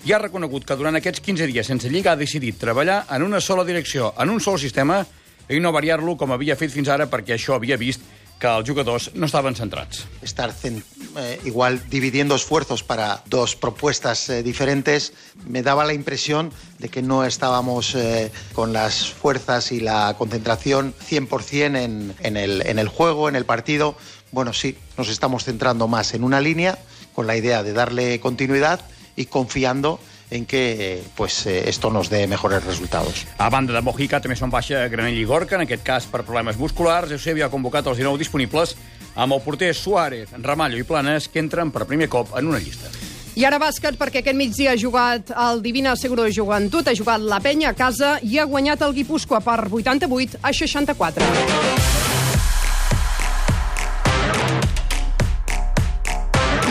i 0.07 0.12
ha 0.12 0.23
reconegut 0.23 0.66
que 0.66 0.79
durant 0.79 0.99
aquests 0.99 1.23
15 1.23 1.47
dies 1.51 1.66
sense 1.66 1.90
lliga 1.90 2.12
ha 2.12 2.19
decidit 2.19 2.59
treballar 2.59 3.05
en 3.11 3.23
una 3.23 3.40
sola 3.40 3.64
direcció, 3.64 4.12
en 4.19 4.31
un 4.31 4.42
sol 4.42 4.59
sistema, 4.59 5.05
i 5.49 5.61
no 5.62 5.73
variar-lo 5.75 6.16
com 6.19 6.33
havia 6.35 6.57
fet 6.59 6.73
fins 6.75 6.90
ara 6.90 7.07
perquè 7.11 7.37
això 7.37 7.55
havia 7.55 7.79
vist 7.79 8.03
que 8.38 8.49
els 8.51 8.68
jugadors 8.68 9.11
no 9.14 9.27
estaven 9.27 9.55
centrats. 9.57 10.07
estar 10.22 10.53
eh, 10.64 11.40
igual 11.44 11.81
dividiendo 11.88 12.35
esfuerzos 12.35 12.83
para 12.83 13.22
dos 13.27 13.57
propuestas 13.57 14.29
eh, 14.29 14.42
diferentes, 14.42 15.12
me 15.46 15.62
daba 15.62 15.85
la 15.85 15.94
impresión 15.94 16.53
de 16.79 16.88
que 16.88 17.01
no 17.01 17.25
estábamos 17.25 17.94
eh, 17.94 18.31
con 18.53 18.72
las 18.72 19.09
fuerzas 19.09 19.72
y 19.72 19.81
la 19.81 20.14
concentración 20.18 20.94
100% 21.09 21.77
en, 21.77 22.14
en, 22.20 22.37
el, 22.37 22.66
en 22.66 22.79
el 22.79 22.88
juego, 22.88 23.29
en 23.29 23.37
el 23.37 23.46
partido. 23.46 23.96
Bueno, 24.33 24.53
sí, 24.53 24.77
nos 24.99 25.09
estamos 25.09 25.44
centrando 25.44 25.88
más 25.88 26.12
en 26.12 26.25
una 26.25 26.40
línea 26.40 26.79
con 27.14 27.27
la 27.27 27.37
idea 27.37 27.62
de 27.62 27.72
darle 27.72 28.20
continuidad 28.20 28.81
y 29.16 29.27
confiando 29.27 29.99
en 29.99 30.15
que 30.28 30.96
eh, 30.96 31.04
pues, 31.16 31.46
eh, 31.46 31.68
esto 31.68 31.90
nos 31.90 32.10
dé 32.10 32.26
mejores 32.26 32.64
resultados. 32.64 33.26
A 33.38 33.48
banda 33.50 33.72
de 33.72 33.82
Mojica, 33.82 34.20
també 34.20 34.36
són 34.36 34.50
baixa 34.50 34.86
Granell 34.90 35.18
i 35.18 35.24
Gorka, 35.24 35.56
en 35.56 35.66
aquest 35.66 35.84
cas 35.86 36.06
per 36.10 36.24
problemes 36.26 36.58
musculars. 36.58 37.12
Eusebio 37.14 37.46
ha 37.46 37.52
convocat 37.52 37.86
els 37.86 37.98
19 37.98 38.18
disponibles 38.18 38.76
amb 39.14 39.32
el 39.32 39.42
porter 39.42 39.72
Suárez, 39.74 40.30
Ramallo 40.42 40.78
i 40.78 40.84
Planes, 40.84 41.28
que 41.28 41.40
entren 41.40 41.70
per 41.72 41.86
primer 41.86 42.10
cop 42.12 42.36
en 42.36 42.50
una 42.50 42.60
llista. 42.60 42.90
I 43.36 43.44
ara 43.44 43.58
bàsquet, 43.60 43.98
perquè 44.00 44.22
aquest 44.22 44.36
migdia 44.36 44.72
ha 44.72 44.80
jugat 44.80 45.28
el 45.30 45.60
Divina 45.60 45.92
Seguro 46.00 46.24
de 46.24 46.32
Joventut, 46.32 46.88
ha 46.88 46.96
jugat 46.96 47.20
la 47.20 47.40
penya 47.44 47.74
a 47.74 47.76
casa 47.76 48.16
i 48.24 48.38
ha 48.40 48.48
guanyat 48.48 48.80
el 48.86 48.96
Guipúscoa 48.96 49.42
per 49.44 49.60
88 49.68 50.40
a 50.40 50.54
64. 50.56 51.95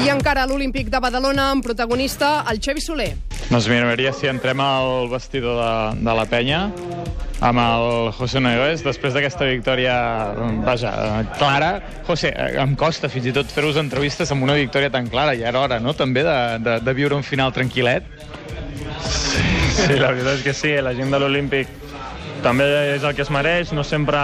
I 0.05 0.11
encara 0.13 0.43
a 0.43 0.45
l'Olímpic 0.45 0.91
de 0.93 0.99
Badalona 1.01 1.47
amb 1.49 1.63
protagonista 1.65 2.43
el 2.51 2.59
Xevi 2.61 2.81
Soler. 2.83 3.07
Doncs 3.47 3.65
m'agradaria 3.65 4.11
si 4.13 4.27
entrem 4.29 4.59
al 4.61 5.07
vestidor 5.09 5.57
de, 5.57 6.03
de 6.05 6.13
la 6.13 6.25
penya 6.29 6.59
amb 7.41 7.61
el 7.63 8.11
José 8.13 8.37
Nogués, 8.37 8.83
després 8.85 9.15
d'aquesta 9.17 9.47
victòria, 9.49 9.95
vaja, 10.61 10.91
clara. 11.39 11.71
José, 12.05 12.29
eh, 12.37 12.51
em 12.61 12.75
costa 12.77 13.09
fins 13.09 13.31
i 13.31 13.33
tot 13.33 13.49
fer-vos 13.49 13.79
entrevistes 13.81 14.29
amb 14.29 14.45
una 14.45 14.59
victòria 14.59 14.91
tan 14.93 15.09
clara, 15.09 15.33
ja 15.39 15.49
era 15.49 15.63
hora, 15.65 15.81
no?, 15.81 15.95
també 15.97 16.21
de, 16.27 16.37
de, 16.61 16.77
de 16.85 16.95
viure 17.01 17.17
un 17.17 17.25
final 17.25 17.49
tranquil·let. 17.55 18.05
Sí, 19.01 19.97
la 19.97 20.13
veritat 20.13 20.35
és 20.37 20.45
que 20.45 20.53
sí, 20.53 20.75
la 20.85 20.93
gent 20.93 21.09
de 21.09 21.23
l'Olímpic 21.25 21.73
també 22.45 22.69
és 22.93 23.01
el 23.01 23.17
que 23.17 23.25
es 23.25 23.33
mereix, 23.33 23.73
no 23.73 23.81
sempre 23.81 24.21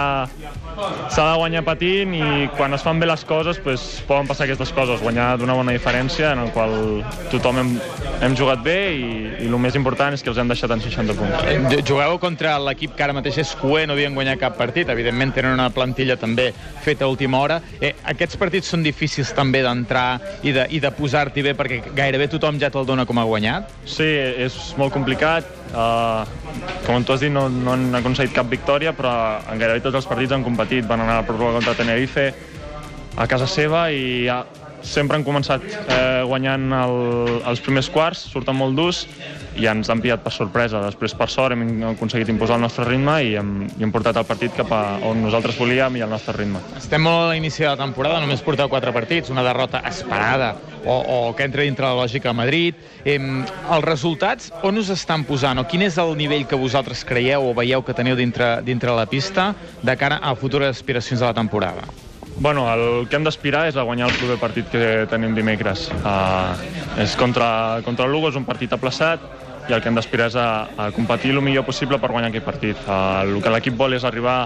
s'ha 1.12 1.26
de 1.30 1.38
guanyar 1.40 1.64
patint 1.66 2.14
i 2.16 2.48
quan 2.56 2.74
es 2.76 2.84
fan 2.84 3.00
bé 3.00 3.08
les 3.08 3.24
coses 3.28 3.58
pues, 3.62 3.84
poden 4.08 4.28
passar 4.30 4.46
aquestes 4.46 4.72
coses, 4.74 5.02
guanyar 5.02 5.36
d'una 5.40 5.56
bona 5.58 5.74
diferència 5.74 6.32
en 6.32 6.44
el 6.46 6.52
qual 6.54 6.74
tothom 7.32 7.60
hem, 7.62 7.72
hem 8.22 8.36
jugat 8.38 8.62
bé 8.64 8.78
i, 8.96 9.08
i 9.44 9.50
el 9.50 9.58
més 9.62 9.76
important 9.78 10.14
és 10.14 10.22
que 10.24 10.30
els 10.32 10.40
hem 10.40 10.50
deixat 10.50 10.72
en 10.74 10.82
60 10.82 11.16
punts. 11.18 11.46
Eh, 11.48 11.82
Jugueu 11.88 12.18
contra 12.22 12.56
l'equip 12.62 12.96
que 12.96 13.06
ara 13.06 13.16
mateix 13.16 13.40
és 13.42 13.54
QE, 13.58 13.86
no 13.86 13.96
havien 13.96 14.14
guanyat 14.16 14.40
cap 14.40 14.56
partit. 14.58 14.90
Evidentment 14.92 15.34
tenen 15.36 15.56
una 15.56 15.68
plantilla 15.74 16.16
també 16.20 16.50
feta 16.84 17.06
a 17.06 17.12
última 17.12 17.40
hora. 17.42 17.60
Eh, 17.80 17.94
aquests 18.14 18.38
partits 18.40 18.72
són 18.72 18.84
difícils 18.86 19.32
també 19.36 19.62
d'entrar 19.64 20.06
i 20.46 20.54
de, 20.54 20.66
i 20.70 20.80
de 20.82 20.92
posar-t'hi 20.94 21.44
bé 21.48 21.56
perquè 21.58 21.82
gairebé 21.96 22.30
tothom 22.32 22.60
ja 22.62 22.70
te'l 22.72 22.86
dona 22.88 23.06
com 23.08 23.18
a 23.18 23.26
guanyat. 23.28 23.72
Sí, 23.84 24.08
és 24.46 24.58
molt 24.78 24.94
complicat. 24.94 25.48
Uh, 25.72 26.28
com 26.84 27.00
tu 27.00 27.14
has 27.14 27.22
dit, 27.24 27.32
no, 27.32 27.46
no 27.48 27.72
han 27.72 27.94
aconseguit 27.96 28.34
cap 28.36 28.50
victòria, 28.52 28.92
però 28.92 29.12
en 29.48 29.60
gairebé 29.60 29.80
tots 29.80 30.02
els 30.02 30.08
partits 30.08 30.34
han 30.36 30.44
competit. 30.44 30.61
Van 30.86 31.00
anar 31.00 31.18
a 31.18 31.20
la 31.22 31.26
pròrroga 31.26 31.58
contra 31.58 31.74
Tenerife, 31.74 32.32
a 33.16 33.26
casa 33.26 33.46
seva, 33.46 33.90
i 33.90 34.28
sempre 34.82 35.16
han 35.18 35.24
començat 35.26 35.64
eh, 35.64 36.22
guanyant 36.28 36.72
el, 36.76 36.98
els 37.48 37.62
primers 37.64 37.88
quarts, 37.92 38.26
surten 38.32 38.56
molt 38.58 38.76
durs, 38.78 39.06
i 39.58 39.66
ens 39.68 39.90
han 39.92 40.00
pillat 40.00 40.22
per 40.24 40.32
sorpresa. 40.32 40.80
Després, 40.84 41.14
per 41.16 41.28
sort, 41.32 41.54
hem 41.56 41.82
aconseguit 41.92 42.30
imposar 42.32 42.56
el 42.58 42.64
nostre 42.64 42.86
ritme 42.88 43.18
i 43.24 43.34
hem, 43.38 43.52
i 43.78 43.84
hem 43.84 43.92
portat 43.92 44.16
el 44.20 44.28
partit 44.28 44.54
cap 44.56 44.72
a 44.72 44.82
on 45.08 45.22
nosaltres 45.24 45.58
volíem 45.60 45.98
i 45.98 46.04
al 46.04 46.12
nostre 46.12 46.34
ritme. 46.38 46.62
Estem 46.78 47.04
molt 47.04 47.26
a 47.26 47.32
l'inici 47.32 47.64
de 47.64 47.70
la 47.70 47.78
temporada, 47.80 48.20
només 48.22 48.44
porteu 48.44 48.70
quatre 48.72 48.94
partits, 48.94 49.32
una 49.32 49.44
derrota 49.44 49.82
esperada 49.88 50.54
o, 50.84 50.96
o 50.96 51.18
que 51.36 51.46
entra 51.46 51.66
dintre 51.66 51.86
la 51.86 51.96
lògica 51.98 52.32
a 52.32 52.36
Madrid. 52.36 52.78
Eh, 53.04 53.18
els 53.18 53.84
resultats, 53.84 54.52
on 54.64 54.80
us 54.80 54.92
estan 54.94 55.26
posant 55.28 55.60
o 55.60 55.66
quin 55.68 55.84
és 55.88 55.98
el 56.00 56.16
nivell 56.18 56.46
que 56.48 56.58
vosaltres 56.58 57.04
creieu 57.08 57.50
o 57.50 57.56
veieu 57.58 57.84
que 57.84 57.96
teniu 57.96 58.16
dintre, 58.18 58.54
dintre 58.66 58.96
la 58.96 59.06
pista 59.06 59.52
de 59.82 59.96
cara 59.96 60.20
a 60.22 60.34
futures 60.36 60.76
aspiracions 60.76 61.20
de 61.20 61.28
la 61.28 61.36
temporada? 61.36 62.01
Bueno, 62.42 62.66
el 62.74 63.06
que 63.06 63.14
hem 63.14 63.22
d'aspirar 63.22 63.68
és 63.70 63.76
a 63.78 63.84
guanyar 63.86 64.08
el 64.08 64.16
proper 64.18 64.36
partit 64.40 64.66
que 64.72 64.86
tenim 65.06 65.36
dimecres. 65.36 65.84
Uh, 66.02 66.50
és 66.98 67.14
contra, 67.14 67.78
contra 67.86 68.08
el 68.08 68.10
Lugo, 68.10 68.32
és 68.32 68.38
un 68.40 68.42
partit 68.42 68.74
aplaçat, 68.74 69.22
i 69.70 69.76
el 69.76 69.78
que 69.78 69.86
hem 69.86 69.94
d'aspirar 69.94 70.26
és 70.32 70.34
a, 70.34 70.48
a 70.74 70.88
competir 70.90 71.30
el 71.30 71.38
millor 71.38 71.62
possible 71.62 72.00
per 72.02 72.10
guanyar 72.10 72.32
aquest 72.32 72.48
partit. 72.48 72.82
Uh, 72.82 73.22
el 73.22 73.38
que 73.46 73.54
l'equip 73.54 73.78
vol 73.78 73.94
és 73.94 74.02
arribar 74.10 74.40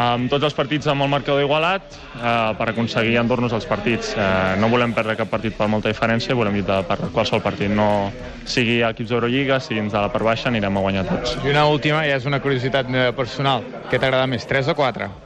amb 0.00 0.32
tots 0.32 0.48
els 0.48 0.56
partits 0.56 0.88
amb 0.88 1.04
el 1.04 1.12
marcador 1.12 1.44
igualat 1.44 1.92
uh, 1.92 2.56
per 2.56 2.70
aconseguir 2.72 3.20
endur-nos 3.20 3.52
els 3.52 3.68
partits. 3.68 4.16
Uh, 4.16 4.56
no 4.56 4.72
volem 4.72 4.96
perdre 4.96 5.20
cap 5.20 5.28
partit 5.28 5.60
per 5.60 5.68
molta 5.68 5.92
diferència, 5.92 6.32
volem 6.32 6.56
lluitar 6.56 6.86
per 6.88 7.02
qualsevol 7.12 7.44
partit. 7.44 7.68
No 7.68 8.08
sigui 8.48 8.80
equips 8.94 9.12
d'Eurolliga, 9.12 9.60
sigui 9.60 9.84
de 9.92 9.98
la 10.00 10.08
part 10.08 10.24
baixa, 10.24 10.48
anirem 10.48 10.72
a 10.72 10.88
guanyar 10.88 11.10
tots. 11.12 11.36
I 11.44 11.52
una 11.52 11.68
última, 11.68 12.06
ja 12.08 12.16
és 12.16 12.24
una 12.24 12.40
curiositat 12.40 12.88
meva 12.88 13.12
personal. 13.12 13.66
Què 13.92 14.00
t'agrada 14.00 14.24
més, 14.24 14.48
3 14.48 14.72
o 14.72 14.80
4? 14.80 15.16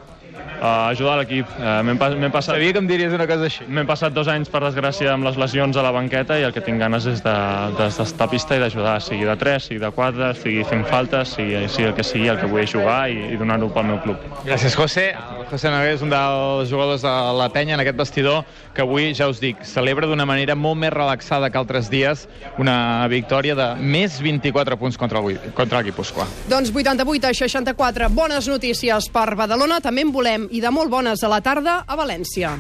Uh, 0.65 0.89
ajudar 0.89 1.19
l'equip. 1.21 1.51
Uh, 1.59 1.83
m'hem 1.87 2.01
pas, 2.01 2.17
passat... 2.33 2.55
Sabia 2.55 2.73
que 2.73 2.83
em 2.83 2.89
diries 2.89 3.13
una 3.15 3.27
cosa 3.29 3.49
així. 3.51 3.67
M'hem 3.69 3.89
passat 3.89 4.17
dos 4.17 4.31
anys, 4.33 4.51
per 4.53 4.63
desgràcia, 4.65 5.13
amb 5.13 5.29
les 5.29 5.39
lesions 5.41 5.77
a 5.77 5.85
la 5.85 5.93
banqueta 5.95 6.39
i 6.41 6.47
el 6.49 6.55
que 6.57 6.65
tinc 6.65 6.81
ganes 6.81 7.09
és 7.11 7.23
d'estar 7.25 7.77
de, 8.01 8.25
a 8.27 8.31
pista 8.33 8.57
i 8.57 8.63
d'ajudar, 8.65 8.97
sigui 9.05 9.29
de 9.29 9.37
3, 9.41 9.69
sigui 9.69 9.83
de 9.83 9.93
4, 9.95 10.33
sigui 10.41 10.65
fent 10.69 10.87
faltes, 10.89 11.37
sigui, 11.37 11.67
sigui 11.69 11.91
el 11.91 11.97
que 11.99 12.07
sigui, 12.07 12.31
el 12.33 12.41
que 12.41 12.51
vull 12.51 12.67
jugar 12.71 13.05
i, 13.13 13.21
i 13.35 13.41
donar-ho 13.41 13.71
pel 13.75 13.91
meu 13.93 14.01
club. 14.05 14.29
Gràcies, 14.49 14.77
José. 14.79 15.11
José 15.51 15.71
Nogués, 15.71 16.03
un 16.03 16.11
dels 16.11 16.71
jugadors 16.71 17.05
de 17.05 17.13
la 17.39 17.51
penya 17.53 17.77
en 17.77 17.83
aquest 17.83 17.99
vestidor, 18.01 18.43
que 18.75 18.83
avui, 18.83 19.13
ja 19.15 19.29
us 19.31 19.39
dic, 19.43 19.61
celebra 19.69 20.09
d'una 20.09 20.27
manera 20.27 20.57
molt 20.59 20.81
més 20.81 20.93
relaxada 20.95 21.51
que 21.53 21.61
altres 21.61 21.91
dies 21.93 22.25
una 22.59 23.07
victòria 23.13 23.55
de 23.55 23.69
més 23.79 24.17
24 24.25 24.79
punts 24.81 24.99
contra 24.99 25.21
el, 25.21 25.39
contra 25.55 25.79
el 25.79 25.91
Guipúscoa. 25.91 26.27
Doncs 26.51 26.73
88 26.75 27.29
a 27.29 27.35
64. 27.35 28.09
Bones 28.15 28.49
notícies 28.51 29.09
per 29.13 29.35
Badalona. 29.39 29.81
També 29.85 30.03
en 30.07 30.13
volem 30.15 30.49
i 30.55 30.63
de 30.63 30.71
molt 30.71 30.93
bones 30.93 31.27
a 31.27 31.31
la 31.33 31.43
tarda 31.43 31.81
a 31.83 31.99
València. 31.99 32.55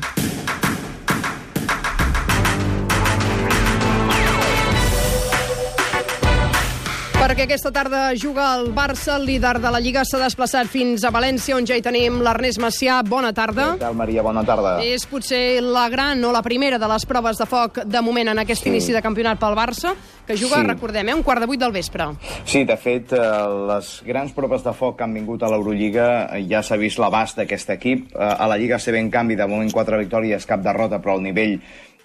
Perquè 7.24 7.46
aquesta 7.46 7.70
tarda 7.72 8.10
juga 8.20 8.50
el 8.52 8.66
Barça, 8.76 9.14
el 9.16 9.22
líder 9.24 9.54
de 9.56 9.70
la 9.72 9.78
Lliga, 9.80 10.02
s'ha 10.04 10.18
desplaçat 10.20 10.68
fins 10.68 11.06
a 11.08 11.10
València, 11.14 11.54
on 11.56 11.64
ja 11.64 11.78
hi 11.78 11.80
tenim 11.80 12.18
l'Ernest 12.20 12.60
Macià. 12.60 12.98
Bona 13.08 13.30
tarda. 13.32 13.70
Què 13.78 13.80
tal, 13.80 13.96
Maria? 13.96 14.20
Bona 14.26 14.42
tarda. 14.44 14.74
És 14.84 15.06
potser 15.08 15.62
la 15.64 15.86
gran 15.88 16.20
o 16.20 16.34
la 16.36 16.42
primera 16.44 16.76
de 16.76 16.90
les 16.90 17.08
proves 17.08 17.40
de 17.40 17.46
foc 17.48 17.80
de 17.88 18.02
moment 18.04 18.28
en 18.34 18.42
aquest 18.42 18.66
sí. 18.66 18.68
inici 18.68 18.92
de 18.92 19.00
campionat 19.00 19.40
pel 19.40 19.56
Barça, 19.56 19.94
que 20.28 20.36
juga, 20.36 20.60
sí. 20.60 20.68
recordem, 20.74 21.08
eh, 21.08 21.16
un 21.16 21.24
quart 21.24 21.40
de 21.40 21.48
vuit 21.48 21.64
del 21.64 21.72
vespre. 21.72 22.10
Sí, 22.44 22.66
de 22.68 22.76
fet, 22.76 23.16
eh, 23.16 23.24
les 23.72 23.94
grans 24.04 24.36
proves 24.36 24.68
de 24.68 24.76
foc 24.76 24.98
que 25.00 25.08
han 25.08 25.16
vingut 25.16 25.48
a 25.48 25.52
l'Eurolliga 25.54 26.10
eh, 26.26 26.42
ja 26.50 26.60
s'ha 26.60 26.76
vist 26.76 27.00
l'abast 27.00 27.40
d'aquest 27.40 27.72
equip. 27.78 28.12
Eh, 28.12 28.20
a 28.20 28.52
la 28.52 28.60
Lliga 28.60 28.76
CB, 28.76 29.00
en 29.00 29.08
canvi, 29.08 29.40
de 29.40 29.48
moment 29.48 29.72
quatre 29.72 29.96
victòries, 30.04 30.44
cap 30.44 30.60
derrota, 30.60 31.00
però 31.00 31.16
el 31.16 31.24
nivell 31.30 31.56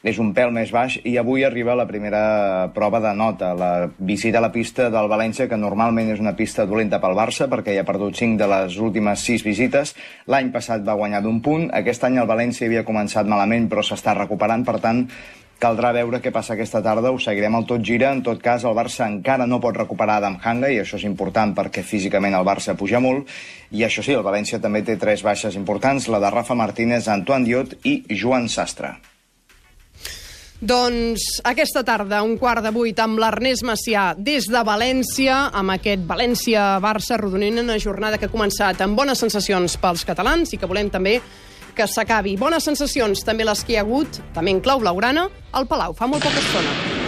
és 0.03 0.19
un 0.21 0.31
pèl 0.35 0.53
més 0.55 0.71
baix 0.71 0.97
i 1.03 1.17
avui 1.19 1.43
arriba 1.43 1.75
la 1.75 1.87
primera 1.87 2.69
prova 2.75 3.01
de 3.03 3.11
nota, 3.15 3.51
la 3.57 3.89
visita 3.97 4.39
a 4.39 4.45
la 4.45 4.51
pista 4.53 4.89
del 4.93 5.09
València, 5.11 5.49
que 5.51 5.59
normalment 5.59 6.13
és 6.13 6.21
una 6.23 6.35
pista 6.37 6.65
dolenta 6.69 7.01
pel 7.03 7.17
Barça, 7.17 7.49
perquè 7.51 7.75
ja 7.75 7.83
ha 7.83 7.89
perdut 7.89 8.15
5 8.15 8.39
de 8.39 8.47
les 8.47 8.77
últimes 8.79 9.25
6 9.27 9.43
visites. 9.43 9.95
L'any 10.27 10.53
passat 10.55 10.85
va 10.87 10.95
guanyar 10.99 11.23
d'un 11.25 11.41
punt, 11.43 11.67
aquest 11.75 12.07
any 12.07 12.19
el 12.21 12.29
València 12.29 12.69
havia 12.69 12.87
començat 12.87 13.27
malament, 13.27 13.67
però 13.67 13.83
s'està 13.83 14.15
recuperant, 14.15 14.63
per 14.63 14.79
tant, 14.79 15.03
caldrà 15.59 15.91
veure 15.91 16.21
què 16.23 16.31
passa 16.31 16.55
aquesta 16.55 16.79
tarda, 16.81 17.11
ho 17.11 17.19
seguirem 17.19 17.57
al 17.59 17.67
tot 17.67 17.83
gira. 17.83 18.13
En 18.15 18.23
tot 18.23 18.39
cas, 18.41 18.63
el 18.63 18.77
Barça 18.77 19.09
encara 19.11 19.47
no 19.47 19.59
pot 19.59 19.75
recuperar 19.75 20.21
Adam 20.21 20.39
Hanga, 20.39 20.71
i 20.71 20.79
això 20.79 20.95
és 20.95 21.05
important 21.09 21.51
perquè 21.57 21.83
físicament 21.83 22.39
el 22.39 22.47
Barça 22.47 22.77
puja 22.79 23.03
molt. 23.03 23.27
I 23.75 23.83
això 23.83 24.05
sí, 24.05 24.15
el 24.15 24.23
València 24.23 24.63
també 24.63 24.85
té 24.87 24.95
tres 24.95 25.25
baixes 25.27 25.59
importants, 25.59 26.07
la 26.07 26.23
de 26.23 26.31
Rafa 26.31 26.55
Martínez, 26.55 27.11
Antoine 27.11 27.45
Diot 27.45 27.79
i 27.83 28.01
Joan 28.15 28.47
Sastre. 28.47 28.95
Doncs 30.59 31.39
aquesta 31.47 31.85
tarda, 31.87 32.19
un 32.19 32.35
quart 32.35 32.65
de 32.65 32.73
vuit, 32.75 32.97
amb 32.99 33.21
l'Ernest 33.21 33.63
Macià 33.63 34.09
des 34.19 34.49
de 34.51 34.63
València, 34.67 35.37
amb 35.55 35.71
aquest 35.77 36.03
València-Barça 36.09 37.15
rodonint 37.21 37.63
una 37.63 37.79
jornada 37.79 38.19
que 38.19 38.27
ha 38.27 38.33
començat 38.33 38.83
amb 38.83 38.99
bones 38.99 39.23
sensacions 39.23 39.79
pels 39.79 40.03
catalans 40.03 40.51
i 40.51 40.59
que 40.59 40.67
volem 40.67 40.91
també 40.91 41.21
que 41.75 41.87
s'acabi. 41.87 42.35
Bones 42.35 42.67
sensacions 42.67 43.23
també 43.23 43.47
les 43.47 43.63
que 43.63 43.77
hi 43.77 43.79
ha 43.79 43.87
hagut, 43.87 44.19
també 44.35 44.51
en 44.51 44.59
clau 44.59 44.83
blaugrana, 44.83 45.29
al 45.55 45.71
Palau, 45.71 45.95
fa 45.95 46.11
molt 46.11 46.27
poca 46.27 46.43
estona. 46.43 46.98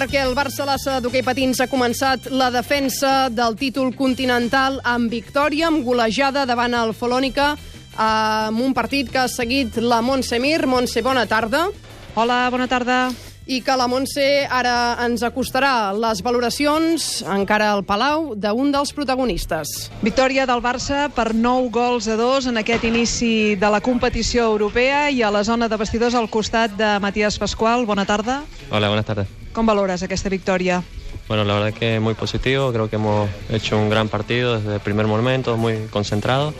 Perquè 0.00 0.22
el 0.24 0.30
Barça 0.32 0.64
Lassa 0.64 0.94
d'hoquei 1.04 1.20
patins 1.20 1.58
ha 1.60 1.66
començat 1.68 2.30
la 2.32 2.46
defensa 2.54 3.28
del 3.28 3.52
títol 3.60 3.90
continental 3.92 4.78
amb 4.80 5.12
victòria, 5.12 5.68
amb 5.68 5.84
golejada 5.84 6.46
davant 6.48 6.72
el 6.78 6.94
Folònica, 6.96 7.50
amb 8.00 8.64
un 8.64 8.72
partit 8.72 9.12
que 9.12 9.20
ha 9.20 9.28
seguit 9.28 9.76
la 9.76 10.00
Montse 10.00 10.40
Mir. 10.40 10.64
Montse, 10.64 11.04
bona 11.04 11.26
tarda. 11.28 11.66
Hola, 12.16 12.46
bona 12.48 12.70
tarda. 12.70 13.10
I 13.50 13.56
que 13.66 13.74
la 13.74 13.88
Montse 13.90 14.46
ara 14.46 14.94
ens 15.02 15.24
acostarà 15.26 15.90
les 15.90 16.20
valoracions, 16.22 17.06
encara 17.34 17.72
al 17.74 17.80
Palau, 17.82 18.36
d'un 18.38 18.68
dels 18.70 18.92
protagonistes. 18.94 19.88
Victòria 20.06 20.44
del 20.46 20.62
Barça 20.62 21.08
per 21.10 21.32
9 21.34 21.66
gols 21.74 22.06
a 22.06 22.14
2 22.14 22.46
en 22.52 22.60
aquest 22.62 22.86
inici 22.86 23.56
de 23.58 23.70
la 23.74 23.80
competició 23.82 24.44
europea 24.52 25.08
i 25.10 25.24
a 25.26 25.32
la 25.34 25.42
zona 25.42 25.66
de 25.66 25.80
vestidors 25.82 26.14
al 26.14 26.30
costat 26.30 26.78
de 26.78 26.92
Matías 27.02 27.40
Pascual. 27.42 27.88
Bona 27.90 28.06
tarda. 28.06 28.44
Hola, 28.70 28.86
buenas 28.86 29.06
tardes. 29.06 29.26
¿Cómo 29.52 29.74
valoras 29.74 30.00
esta 30.06 30.28
victoria? 30.28 30.84
Bueno, 31.26 31.42
la 31.42 31.54
verdad 31.54 31.74
que 31.74 31.98
muy 31.98 32.14
positivo, 32.14 32.70
creo 32.72 32.88
que 32.88 33.02
hemos 33.02 33.28
hecho 33.50 33.76
un 33.76 33.90
gran 33.90 34.06
partido 34.06 34.60
desde 34.60 34.74
el 34.74 34.80
primer 34.80 35.08
momento, 35.08 35.56
muy 35.56 35.88
concentrado, 35.90 36.54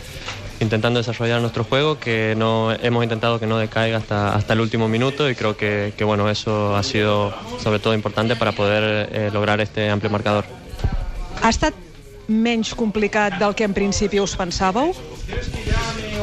intentando 0.61 1.01
desarrollar 1.01 1.41
nuestro 1.41 1.65
juego, 1.65 1.99
que 1.99 2.35
no 2.37 2.71
hemos 2.73 3.03
intentado 3.03 3.41
que 3.41 3.47
no 3.47 3.59
decaiga 3.59 3.99
hasta, 3.99 4.35
hasta 4.35 4.53
el 4.53 4.61
último 4.61 4.89
minuto 4.89 5.29
y 5.29 5.35
creo 5.35 5.57
que, 5.57 5.95
que 5.97 6.05
bueno, 6.05 6.29
eso 6.29 6.77
ha 6.77 6.83
sido 6.83 7.35
sobre 7.59 7.79
todo 7.79 7.95
importante 7.95 8.37
para 8.37 8.53
poder 8.53 9.09
eh, 9.13 9.31
lograr 9.33 9.61
este 9.61 9.91
amplio 9.91 10.11
marcador. 10.11 10.45
Ha 11.43 11.49
estat 11.49 11.75
menys 12.29 12.75
complicat 12.77 13.41
del 13.41 13.55
que 13.57 13.65
en 13.65 13.75
principi 13.75 14.21
us 14.21 14.37
pensàveu? 14.39 14.95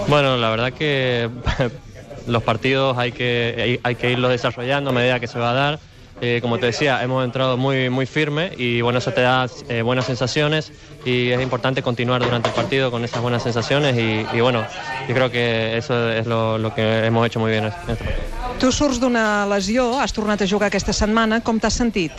Bueno, 0.08 0.38
la 0.38 0.50
verdad 0.50 0.72
que 0.72 1.30
los 2.28 2.44
partidos 2.44 2.98
hay 2.98 3.12
que, 3.12 3.56
hay, 3.58 3.80
hay 3.84 3.96
que 3.96 4.12
irlos 4.12 4.32
desarrollando 4.32 4.92
a 4.92 4.94
medida 4.94 5.20
que 5.20 5.28
se 5.28 5.40
va 5.40 5.52
a 5.52 5.54
dar. 5.54 5.80
Eh, 6.20 6.40
como 6.42 6.58
te 6.58 6.66
decía, 6.66 7.04
hemos 7.04 7.24
entrado 7.24 7.58
muy, 7.58 7.92
muy 7.92 8.08
firme 8.08 8.52
y 8.58 8.82
bueno, 8.82 9.00
eso 9.00 9.12
te 9.12 9.22
da 9.22 9.48
eh, 9.70 9.84
buenas 9.84 10.06
sensaciones 10.06 10.72
y 11.06 11.30
es 11.30 11.40
importante 11.42 11.84
continuar 11.84 12.24
durante 12.24 12.50
el 12.50 12.56
partido 12.56 12.90
con 12.90 13.04
esas 13.04 13.22
buenas 13.22 13.44
sensaciones 13.44 13.96
y, 13.96 14.26
y 14.36 14.42
bueno, 14.42 14.66
yo 15.08 15.14
creo 15.14 15.30
que 15.30 15.78
eso 15.78 16.10
es 16.10 16.26
lo, 16.26 16.58
lo 16.58 16.74
que 16.74 17.06
hemos 17.06 17.26
hecho 17.28 17.40
muy 17.40 17.52
bien 17.52 17.66
en 17.66 17.70
este 17.70 17.86
partido. 17.86 18.12
Tu 18.58 18.72
surts 18.72 18.98
d'una 19.00 19.46
lesió, 19.46 20.00
has 20.02 20.10
tornat 20.12 20.42
a 20.42 20.48
jugar 20.50 20.72
aquesta 20.72 20.90
setmana, 20.90 21.44
com 21.46 21.60
t'has 21.62 21.76
sentit? 21.78 22.12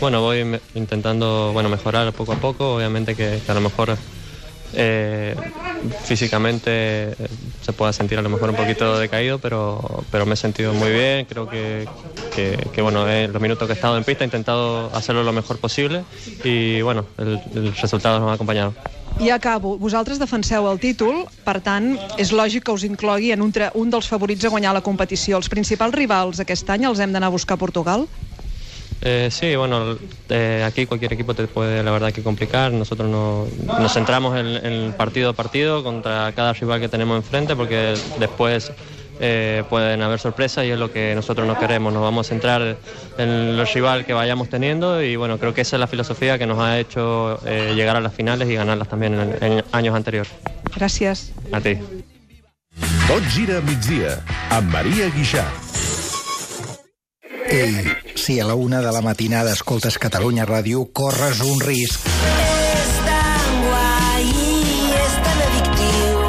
Bueno, 0.00 0.20
voy 0.20 0.58
intentando 0.74 1.52
bueno, 1.52 1.68
mejorar 1.68 2.12
poco 2.12 2.32
a 2.32 2.36
poco, 2.36 2.74
obviamente 2.74 3.14
que, 3.14 3.38
que 3.46 3.52
a 3.52 3.54
lo 3.54 3.60
mejor 3.60 3.96
eh, 4.74 5.34
físicamente 6.04 6.70
eh, 6.70 7.14
se 7.60 7.72
pueda 7.72 7.92
sentir 7.92 8.18
a 8.18 8.22
lo 8.22 8.28
mejor 8.28 8.50
un 8.50 8.56
poquito 8.56 8.98
decaído, 8.98 9.38
pero, 9.38 10.04
pero 10.10 10.26
me 10.26 10.34
he 10.34 10.36
sentido 10.36 10.72
muy 10.74 10.90
bien, 10.90 11.26
creo 11.26 11.48
que, 11.48 11.88
que, 12.34 12.56
que, 12.72 12.82
bueno, 12.82 13.08
en 13.08 13.32
los 13.32 13.42
minutos 13.42 13.66
que 13.66 13.72
he 13.72 13.76
estado 13.76 13.96
en 13.96 14.04
pista 14.04 14.24
he 14.24 14.26
intentado 14.26 14.90
hacerlo 14.94 15.22
lo 15.22 15.32
mejor 15.32 15.58
posible 15.58 16.04
y 16.44 16.80
bueno, 16.82 17.04
el, 17.18 17.40
el 17.54 17.74
resultado 17.74 18.20
nos 18.20 18.30
ha 18.30 18.34
acompañado. 18.34 18.74
I 19.20 19.30
acabo. 19.30 19.76
Vosaltres 19.76 20.18
defenseu 20.18 20.64
el 20.70 20.78
títol, 20.80 21.26
per 21.44 21.60
tant, 21.60 21.92
és 22.18 22.32
lògic 22.32 22.64
que 22.64 22.72
us 22.72 22.84
inclogui 22.86 23.32
en 23.34 23.42
un, 23.44 23.52
un 23.74 23.90
dels 23.92 24.08
favorits 24.08 24.46
a 24.48 24.50
guanyar 24.50 24.72
la 24.72 24.80
competició. 24.80 25.36
Els 25.36 25.50
principals 25.52 25.94
rivals 25.94 26.40
aquest 26.40 26.70
any 26.72 26.88
els 26.88 26.98
hem 26.98 27.12
d'anar 27.12 27.28
a 27.28 27.36
buscar 27.36 27.58
a 27.58 27.60
Portugal? 27.60 28.08
Eh, 29.04 29.28
sí, 29.30 29.56
bueno, 29.56 29.98
eh, 30.28 30.62
aquí 30.64 30.86
cualquier 30.86 31.12
equipo 31.12 31.34
te 31.34 31.46
puede, 31.48 31.82
la 31.82 31.90
verdad, 31.90 32.12
que 32.12 32.22
complicar. 32.22 32.72
Nosotros 32.72 33.08
no, 33.10 33.46
nos 33.66 33.92
centramos 33.92 34.38
en, 34.38 34.64
en 34.64 34.92
partido 34.92 35.30
a 35.30 35.32
partido 35.32 35.82
contra 35.82 36.32
cada 36.32 36.52
rival 36.52 36.80
que 36.80 36.88
tenemos 36.88 37.16
enfrente, 37.16 37.56
porque 37.56 37.94
después 38.20 38.72
eh, 39.20 39.64
pueden 39.68 40.02
haber 40.02 40.18
sorpresas 40.18 40.64
y 40.64 40.70
es 40.70 40.78
lo 40.78 40.92
que 40.92 41.14
nosotros 41.14 41.46
no 41.46 41.58
queremos. 41.58 41.92
Nos 41.92 42.02
vamos 42.02 42.26
a 42.26 42.28
centrar 42.28 42.76
en 43.18 43.28
el 43.28 43.66
rival 43.66 44.04
que 44.04 44.12
vayamos 44.12 44.48
teniendo 44.48 45.02
y 45.02 45.16
bueno, 45.16 45.38
creo 45.38 45.52
que 45.52 45.62
esa 45.62 45.76
es 45.76 45.80
la 45.80 45.86
filosofía 45.86 46.38
que 46.38 46.46
nos 46.46 46.58
ha 46.58 46.78
hecho 46.78 47.40
eh, 47.44 47.72
llegar 47.74 47.96
a 47.96 48.00
las 48.00 48.14
finales 48.14 48.48
y 48.48 48.54
ganarlas 48.54 48.88
también 48.88 49.14
en, 49.14 49.36
en 49.42 49.64
años 49.72 49.94
anteriores. 49.94 50.32
Gràcies. 50.74 51.32
A 51.52 51.60
ti. 51.60 51.76
Tot 53.06 53.24
gira 53.28 53.60
migdia, 53.60 54.16
amb 54.50 54.72
Maria 54.72 55.10
Guixà. 55.12 55.44
Ei, 57.52 57.84
si 58.16 58.40
a 58.40 58.46
la 58.46 58.54
una 58.54 58.80
de 58.80 58.90
la 58.92 59.02
matinada 59.04 59.52
escoltes 59.52 59.98
Catalunya 60.00 60.46
Ràdio, 60.48 60.86
corres 60.96 61.42
un 61.44 61.60
risc. 61.60 62.06
És 62.08 62.92
tan 63.04 63.58
guai 63.66 64.24
i 64.24 64.94
és 64.96 65.16
tan 65.26 65.42
addictiu. 65.46 66.22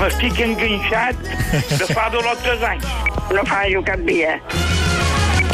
M'estic 0.00 0.40
enganxat 0.48 1.22
de 1.70 1.86
fa 1.94 2.08
dos 2.10 2.26
o 2.26 2.34
tres 2.42 2.66
anys. 2.72 2.88
No 3.30 3.46
fallo 3.46 3.84
cap 3.86 4.02
dia. 4.08 4.40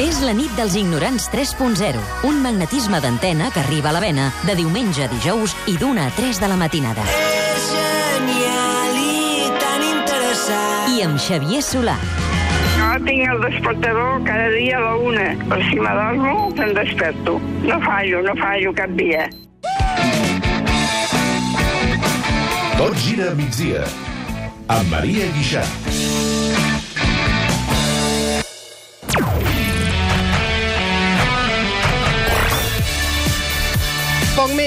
És 0.00 0.22
la 0.24 0.32
nit 0.32 0.50
dels 0.56 0.74
ignorants 0.80 1.28
3.0, 1.28 2.00
un 2.24 2.40
magnetisme 2.40 2.98
d'antena 3.04 3.50
que 3.52 3.60
arriba 3.60 3.92
a 3.92 3.96
la 3.98 4.00
vena 4.00 4.30
de 4.48 4.56
diumenge 4.56 5.04
a 5.04 5.10
dijous 5.12 5.52
i 5.68 5.76
d'una 5.76 6.08
a 6.08 6.14
3 6.16 6.40
de 6.40 6.48
la 6.48 6.56
matinada. 6.56 7.04
És 7.04 7.68
genial 7.68 8.96
i 8.96 9.52
tan 9.60 9.84
interessant. 9.92 10.96
I 10.96 11.04
amb 11.04 11.20
Xavier 11.20 11.60
Solà. 11.60 12.00
Tinc 12.92 13.24
el 13.26 13.40
despertador 13.40 14.22
cada 14.24 14.50
dia 14.50 14.76
a 14.76 14.80
la 14.80 14.96
una. 14.96 15.24
Per 15.48 15.58
si 15.70 15.78
m'adormo, 15.80 16.52
te'n 16.58 16.74
desperto. 16.76 17.38
No 17.64 17.80
fallo, 17.86 18.20
no 18.26 18.36
fallo 18.36 18.74
cap 18.76 18.92
dia. 19.00 19.24
Tot 22.76 22.94
gira 23.00 23.32
a 23.32 23.34
migdia, 23.38 23.88
amb 24.68 24.92
Maria 24.92 25.32
Guixà. 25.38 25.64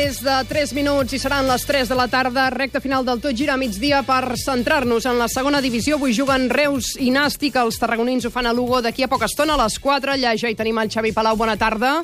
Més 0.05 0.19
de 0.21 0.33
3 0.45 0.73
minuts 0.77 1.15
i 1.15 1.17
seran 1.17 1.47
les 1.49 1.63
3 1.65 1.89
de 1.89 1.95
la 1.97 2.05
tarda, 2.11 2.43
recta 2.53 2.81
final 2.81 3.05
del 3.07 3.21
tot 3.23 3.33
gira 3.33 3.55
a 3.55 3.57
migdia 3.57 4.03
per 4.05 4.35
centrar-nos 4.37 5.07
en 5.09 5.17
la 5.17 5.25
segona 5.31 5.61
divisió. 5.63 5.95
Avui 5.97 6.13
juguen 6.13 6.45
Reus 6.51 6.91
i 7.01 7.09
Nàstic, 7.13 7.55
els 7.57 7.79
tarragonins 7.81 8.27
ho 8.27 8.29
fan 8.29 8.45
a 8.45 8.53
Lugo 8.53 8.83
d'aquí 8.85 9.05
a 9.05 9.09
poca 9.09 9.25
estona, 9.25 9.55
a 9.55 9.63
les 9.63 9.79
4. 9.81 10.13
Allà 10.13 10.35
ja 10.37 10.51
hi 10.51 10.57
tenim 10.59 10.77
el 10.77 10.91
Xavi 10.93 11.13
Palau, 11.15 11.39
bona 11.39 11.55
tarda. 11.57 11.95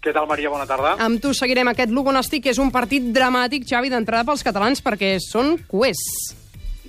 Què 0.00 0.14
tal, 0.16 0.30
Maria? 0.30 0.48
Bona 0.54 0.64
tarda. 0.70 0.94
Amb 1.02 1.20
tu 1.20 1.34
seguirem 1.36 1.68
aquest 1.74 1.92
Lugo 1.92 2.14
Nàstic, 2.14 2.46
que 2.46 2.54
és 2.54 2.62
un 2.62 2.72
partit 2.72 3.12
dramàtic, 3.12 3.68
Xavi, 3.68 3.92
d'entrada 3.92 4.24
pels 4.30 4.46
catalans, 4.46 4.80
perquè 4.80 5.18
són 5.20 5.58
cuers. 5.68 6.02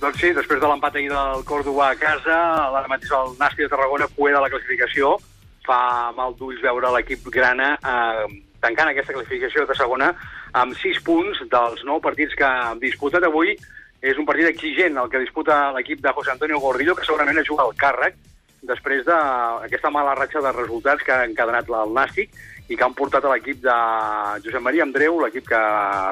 Doncs 0.00 0.22
sí, 0.22 0.32
després 0.32 0.64
de 0.64 0.72
l'empat 0.72 0.96
ahir 0.96 1.12
del 1.12 1.44
Córdoba 1.44 1.90
a 1.90 2.00
casa, 2.00 2.40
ara 2.72 2.88
mateix 2.88 3.12
el 3.20 3.36
Nàstic 3.36 3.66
de 3.66 3.72
Tarragona 3.74 4.08
pueda 4.16 4.40
la 4.40 4.48
classificació. 4.48 5.18
Fa 5.68 5.82
mal 6.16 6.38
d'ulls 6.38 6.62
veure 6.64 6.96
l'equip 6.96 7.26
grana 7.28 7.74
eh, 7.76 8.28
tancant 8.60 8.90
aquesta 8.90 9.14
classificació 9.16 9.66
de 9.66 9.76
segona 9.78 10.12
amb 10.58 10.76
6 10.78 11.02
punts 11.06 11.42
dels 11.50 11.84
9 11.84 12.02
partits 12.04 12.34
que 12.38 12.46
han 12.46 12.80
disputat 12.82 13.24
avui. 13.24 13.56
És 13.98 14.18
un 14.18 14.26
partit 14.26 14.46
exigent 14.46 14.98
el 14.98 15.08
que 15.10 15.18
disputa 15.18 15.72
l'equip 15.74 16.00
de 16.02 16.12
José 16.14 16.30
Antonio 16.30 16.60
Gordillo, 16.62 16.94
que 16.94 17.06
segurament 17.06 17.42
juga 17.46 17.64
al 17.66 17.74
càrrec 17.74 18.14
després 18.62 19.04
d'aquesta 19.06 19.90
mala 19.90 20.14
ratxa 20.18 20.42
de 20.42 20.52
resultats 20.52 21.02
que 21.02 21.14
ha 21.14 21.26
encadenat 21.26 21.68
el 21.70 21.92
Nàstic 21.94 22.30
i 22.68 22.76
que 22.76 22.84
han 22.84 22.94
portat 22.94 23.24
a 23.24 23.32
l'equip 23.32 23.60
de 23.64 23.74
Josep 24.44 24.62
Maria 24.62 24.84
Andreu, 24.84 25.18
l'equip 25.22 25.46
que 25.48 25.60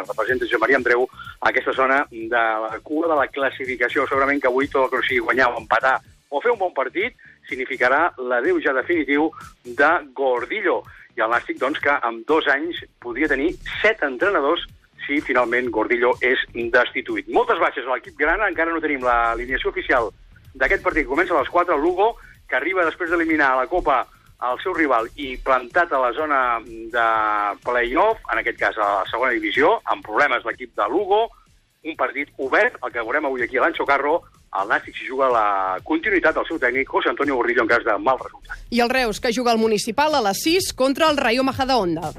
representa 0.09 0.47
Josep 0.47 0.63
Maria 0.63 0.81
Andreu, 0.81 1.07
a 1.41 1.51
aquesta 1.51 1.75
zona 1.77 2.03
de 2.11 2.45
la 2.65 2.79
cua 2.83 3.11
de 3.13 3.19
la 3.19 3.29
classificació. 3.29 4.07
Segurament 4.09 4.41
que 4.41 4.49
avui 4.49 4.71
tot 4.73 4.87
el 4.87 4.95
que 4.95 5.07
sigui 5.09 5.27
guanyar 5.27 5.51
o 5.53 5.61
empatar 5.61 5.99
o 6.31 6.41
fer 6.41 6.55
un 6.55 6.59
bon 6.59 6.73
partit 6.75 7.15
significarà 7.47 8.09
l'adeu 8.19 8.59
ja 8.63 8.75
definitiu 8.75 9.29
de 9.65 9.91
Gordillo. 10.17 10.83
I 11.16 11.24
el 11.24 11.33
Nàstic, 11.33 11.59
doncs, 11.61 11.81
que 11.81 11.94
en 12.09 12.22
dos 12.29 12.48
anys 12.52 12.83
podria 13.00 13.29
tenir 13.31 13.55
set 13.81 14.02
entrenadors 14.05 14.66
si 15.07 15.20
finalment 15.24 15.70
Gordillo 15.72 16.12
és 16.20 16.42
destituït. 16.52 17.31
Moltes 17.33 17.61
baixes 17.62 17.87
a 17.87 17.94
l'equip 17.94 18.18
grana, 18.18 18.50
encara 18.50 18.74
no 18.74 18.83
tenim 18.83 19.05
l'alineació 19.07 19.70
oficial 19.70 20.11
d'aquest 20.55 20.83
partit. 20.85 21.07
Comença 21.09 21.35
a 21.35 21.40
les 21.40 21.52
4 21.52 21.76
el 21.76 21.83
Lugo, 21.83 22.16
que 22.48 22.59
arriba 22.59 22.85
després 22.85 23.11
d'eliminar 23.11 23.52
a 23.52 23.62
la 23.62 23.70
Copa 23.70 24.05
el 24.46 24.59
seu 24.61 24.74
rival 24.76 25.09
i 25.16 25.35
plantat 25.40 25.92
a 25.96 26.00
la 26.02 26.12
zona 26.12 26.40
de 26.92 27.07
play-off, 27.64 28.20
en 28.33 28.42
aquest 28.42 28.59
cas 28.61 28.76
a 28.76 28.88
la 29.00 29.11
segona 29.11 29.33
divisió, 29.33 29.79
amb 29.85 30.05
problemes 30.05 30.44
l'equip 30.44 30.74
de 30.76 30.88
Lugo, 30.92 31.22
un 31.87 31.96
partit 31.96 32.33
obert, 32.42 32.76
el 32.83 32.92
que 32.92 33.05
veurem 33.05 33.29
avui 33.29 33.46
aquí 33.46 33.57
a 33.57 33.64
l'Ancho 33.64 33.87
Carro, 33.88 34.18
el 34.62 34.71
Nàstic 34.71 34.97
s'hi 34.97 35.09
juga 35.09 35.29
la 35.33 35.47
continuïtat 35.85 36.37
del 36.37 36.47
seu 36.49 36.61
tècnic, 36.62 36.88
José 36.88 37.11
Antonio 37.12 37.37
Gordillo, 37.37 37.64
en 37.64 37.69
cas 37.69 37.85
de 37.85 37.97
mal 37.99 38.19
resultat. 38.23 38.57
I 38.71 38.81
el 38.85 38.90
Reus, 38.90 39.21
que 39.21 39.33
juga 39.33 39.53
al 39.53 39.59
Municipal 39.59 40.14
a 40.14 40.23
les 40.29 40.42
6 40.42 40.73
contra 40.75 41.11
el 41.11 41.16
Rayo 41.16 41.45
Majadahonda. 41.45 42.12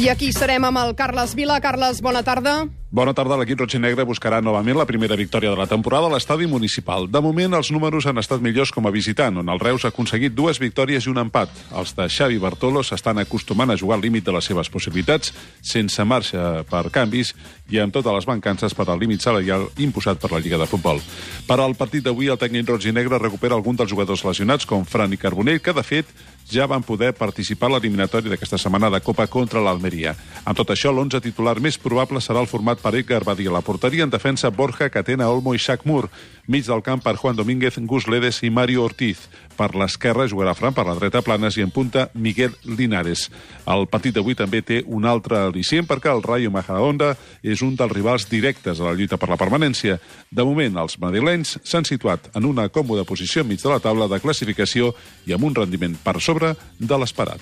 I 0.00 0.08
aquí 0.08 0.32
serem 0.32 0.64
amb 0.64 0.80
el 0.80 0.94
Carles 0.96 1.34
Vila. 1.36 1.60
Carles, 1.60 2.00
bona 2.00 2.22
tarda. 2.24 2.62
Bona 2.90 3.12
tarda. 3.14 3.36
L'equip 3.38 3.60
roig 3.60 3.76
i 3.76 3.78
negre 3.78 4.02
buscarà 4.02 4.40
novament 4.42 4.74
la 4.74 4.84
primera 4.86 5.14
victòria 5.14 5.52
de 5.52 5.58
la 5.60 5.68
temporada 5.70 6.08
a 6.08 6.10
l'estadi 6.10 6.48
municipal. 6.50 7.04
De 7.06 7.20
moment, 7.22 7.52
els 7.54 7.68
números 7.70 8.08
han 8.10 8.18
estat 8.18 8.42
millors 8.42 8.72
com 8.74 8.88
a 8.88 8.90
visitant, 8.90 9.36
on 9.38 9.52
el 9.52 9.60
Reus 9.62 9.84
ha 9.84 9.92
aconseguit 9.94 10.34
dues 10.34 10.58
victòries 10.58 11.06
i 11.06 11.12
un 11.12 11.20
empat. 11.22 11.54
Els 11.70 11.94
de 11.94 12.08
Xavi 12.10 12.40
Bartolo 12.42 12.82
s'estan 12.82 13.22
acostumant 13.22 13.70
a 13.70 13.76
jugar 13.78 14.00
al 14.00 14.02
límit 14.02 14.26
de 14.26 14.34
les 14.34 14.50
seves 14.50 14.72
possibilitats, 14.74 15.30
sense 15.62 16.02
marxa 16.02 16.64
per 16.66 16.82
canvis 16.90 17.30
i 17.70 17.78
amb 17.78 17.94
totes 17.94 18.16
les 18.16 18.26
mancances 18.26 18.74
per 18.74 18.88
al 18.88 18.98
límit 18.98 19.22
salarial 19.22 19.68
imposat 19.78 20.18
per 20.18 20.32
la 20.34 20.42
Lliga 20.42 20.58
de 20.58 20.66
Futbol. 20.66 20.98
Per 21.46 21.60
al 21.62 21.78
partit 21.78 22.02
d'avui, 22.02 22.26
el 22.26 22.42
tècnic 22.42 22.66
roig 22.74 22.90
i 22.90 22.96
negre 22.96 23.22
recupera 23.22 23.54
algun 23.54 23.78
dels 23.78 23.94
jugadors 23.94 24.26
lesionats, 24.26 24.66
com 24.66 24.82
Fran 24.82 25.14
i 25.14 25.22
Carbonell, 25.22 25.62
que, 25.62 25.78
de 25.78 25.86
fet, 25.86 26.10
ja 26.50 26.66
van 26.66 26.82
poder 26.82 27.12
participar 27.14 27.68
a 27.68 27.74
l'eliminatori 27.76 28.30
d'aquesta 28.30 28.58
setmana 28.58 28.90
de 28.90 29.00
Copa 29.00 29.26
contra 29.26 29.62
l'Almeria. 29.62 30.14
Amb 30.44 30.56
tot 30.56 30.72
això, 30.72 30.92
l'11 30.92 31.20
titular 31.22 31.58
més 31.60 31.78
probable 31.78 32.20
serà 32.20 32.40
el 32.40 32.50
format 32.50 32.80
per 32.82 32.94
Edgar 32.98 33.22
Badia. 33.24 33.52
La 33.52 33.60
porteria 33.60 34.04
en 34.04 34.10
defensa 34.10 34.50
Borja, 34.50 34.90
Catena, 34.90 35.30
Olmo 35.30 35.54
i 35.54 35.58
Shaq 35.58 35.84
Moore. 35.84 36.10
Mig 36.50 36.66
del 36.66 36.82
camp 36.82 36.98
per 36.98 37.14
Juan 37.14 37.36
Domínguez, 37.38 37.76
Gus 37.86 38.08
Ledes 38.10 38.40
i 38.42 38.48
Mario 38.50 38.82
Ortiz. 38.82 39.28
Per 39.54 39.68
l'esquerra 39.78 40.26
jugarà 40.26 40.50
Fran, 40.58 40.74
per 40.74 40.82
la 40.88 40.96
dreta 40.98 41.22
Planes 41.22 41.54
i 41.54 41.62
en 41.62 41.70
punta 41.70 42.08
Miguel 42.14 42.56
Linares. 42.66 43.28
El 43.70 43.86
partit 43.86 44.16
d'avui 44.16 44.34
també 44.34 44.58
té 44.66 44.80
un 44.82 45.06
altre 45.06 45.38
al·licient 45.38 45.86
perquè 45.86 46.10
el 46.10 46.24
Rayo 46.26 46.50
Majadahonda 46.50 47.12
és 47.46 47.62
un 47.62 47.76
dels 47.78 47.94
rivals 47.94 48.26
directes 48.26 48.80
a 48.80 48.88
la 48.88 48.96
lluita 48.98 49.14
per 49.14 49.30
la 49.30 49.38
permanència. 49.38 50.00
De 50.26 50.42
moment, 50.42 50.82
els 50.82 50.98
madrilenys 50.98 51.60
s'han 51.62 51.86
situat 51.86 52.32
en 52.34 52.50
una 52.50 52.66
còmoda 52.66 53.06
posició 53.06 53.46
enmig 53.46 53.62
de 53.62 53.70
la 53.70 53.78
taula 53.78 54.10
de 54.10 54.18
classificació 54.18 54.90
i 55.30 55.38
amb 55.38 55.46
un 55.46 55.54
rendiment 55.54 55.94
per 56.02 56.18
sobre 56.18 56.56
de 56.80 56.98
l'esperat. 56.98 57.38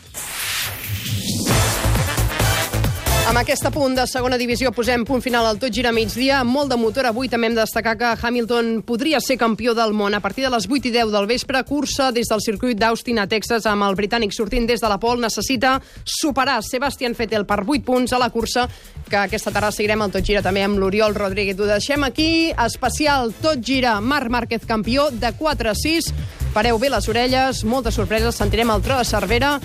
Amb 3.29 3.37
aquest 3.43 3.67
punt 3.75 3.93
de 3.93 4.07
segona 4.09 4.39
divisió 4.41 4.71
posem 4.73 5.03
punt 5.05 5.21
final 5.21 5.45
al 5.45 5.59
tot 5.61 5.75
gira 5.77 5.91
migdia. 5.93 6.39
Amb 6.41 6.49
molt 6.49 6.71
de 6.73 6.79
motor 6.81 7.05
avui 7.11 7.29
també 7.29 7.51
hem 7.51 7.57
de 7.59 7.61
destacar 7.61 7.93
que 8.01 8.13
Hamilton 8.17 8.79
podria 8.89 9.19
ser 9.21 9.37
campió 9.37 9.75
del 9.77 9.93
món 9.93 10.15
a 10.17 10.21
partir 10.25 10.47
de 10.47 10.51
les 10.55 10.65
8 10.65 10.89
i 10.89 10.93
10 10.95 11.13
del 11.13 11.27
vespre. 11.29 11.61
Cursa 11.69 12.07
des 12.17 12.31
del 12.33 12.41
circuit 12.41 12.79
d'Austin 12.81 13.21
a 13.21 13.27
Texas 13.29 13.67
amb 13.69 13.85
el 13.85 13.99
britànic 13.99 14.33
sortint 14.33 14.65
des 14.65 14.81
de 14.81 14.89
la 14.89 14.97
pol. 14.97 15.21
Necessita 15.21 15.75
superar 16.09 16.63
Sebastián 16.65 17.13
Vettel 17.19 17.45
per 17.45 17.59
8 17.67 17.85
punts 17.85 18.17
a 18.17 18.23
la 18.23 18.31
cursa 18.31 18.65
que 19.11 19.21
aquesta 19.21 19.53
tarda 19.53 19.75
seguirem 19.77 20.07
el 20.07 20.17
Tot 20.17 20.25
Gira 20.25 20.41
també 20.41 20.65
amb 20.65 20.81
l'Oriol 20.81 21.13
Rodríguez. 21.13 21.61
Ho 21.61 21.69
deixem 21.69 22.09
aquí. 22.09 22.49
Especial 22.65 23.35
Tot 23.43 23.61
Gira 23.61 24.01
Marc 24.01 24.33
Márquez 24.33 24.65
campió 24.65 25.11
de 25.13 25.35
4 25.37 25.69
a 25.69 25.77
6. 25.77 26.15
Pareu 26.57 26.81
bé 26.81 26.89
les 26.89 27.13
orelles, 27.13 27.63
moltes 27.65 28.01
sorpreses. 28.01 28.41
Sentirem 28.41 28.73
el 28.73 28.81
tro 28.81 28.97
de 28.97 29.05
Cervera. 29.05 29.59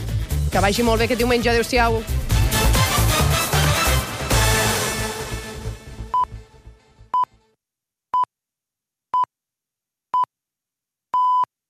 Que 0.51 0.59
vagi 0.59 0.83
molt 0.83 0.99
bé 0.99 1.07
aquest 1.07 1.23
diumenge. 1.23 1.47
Adéu-siau. 1.55 2.01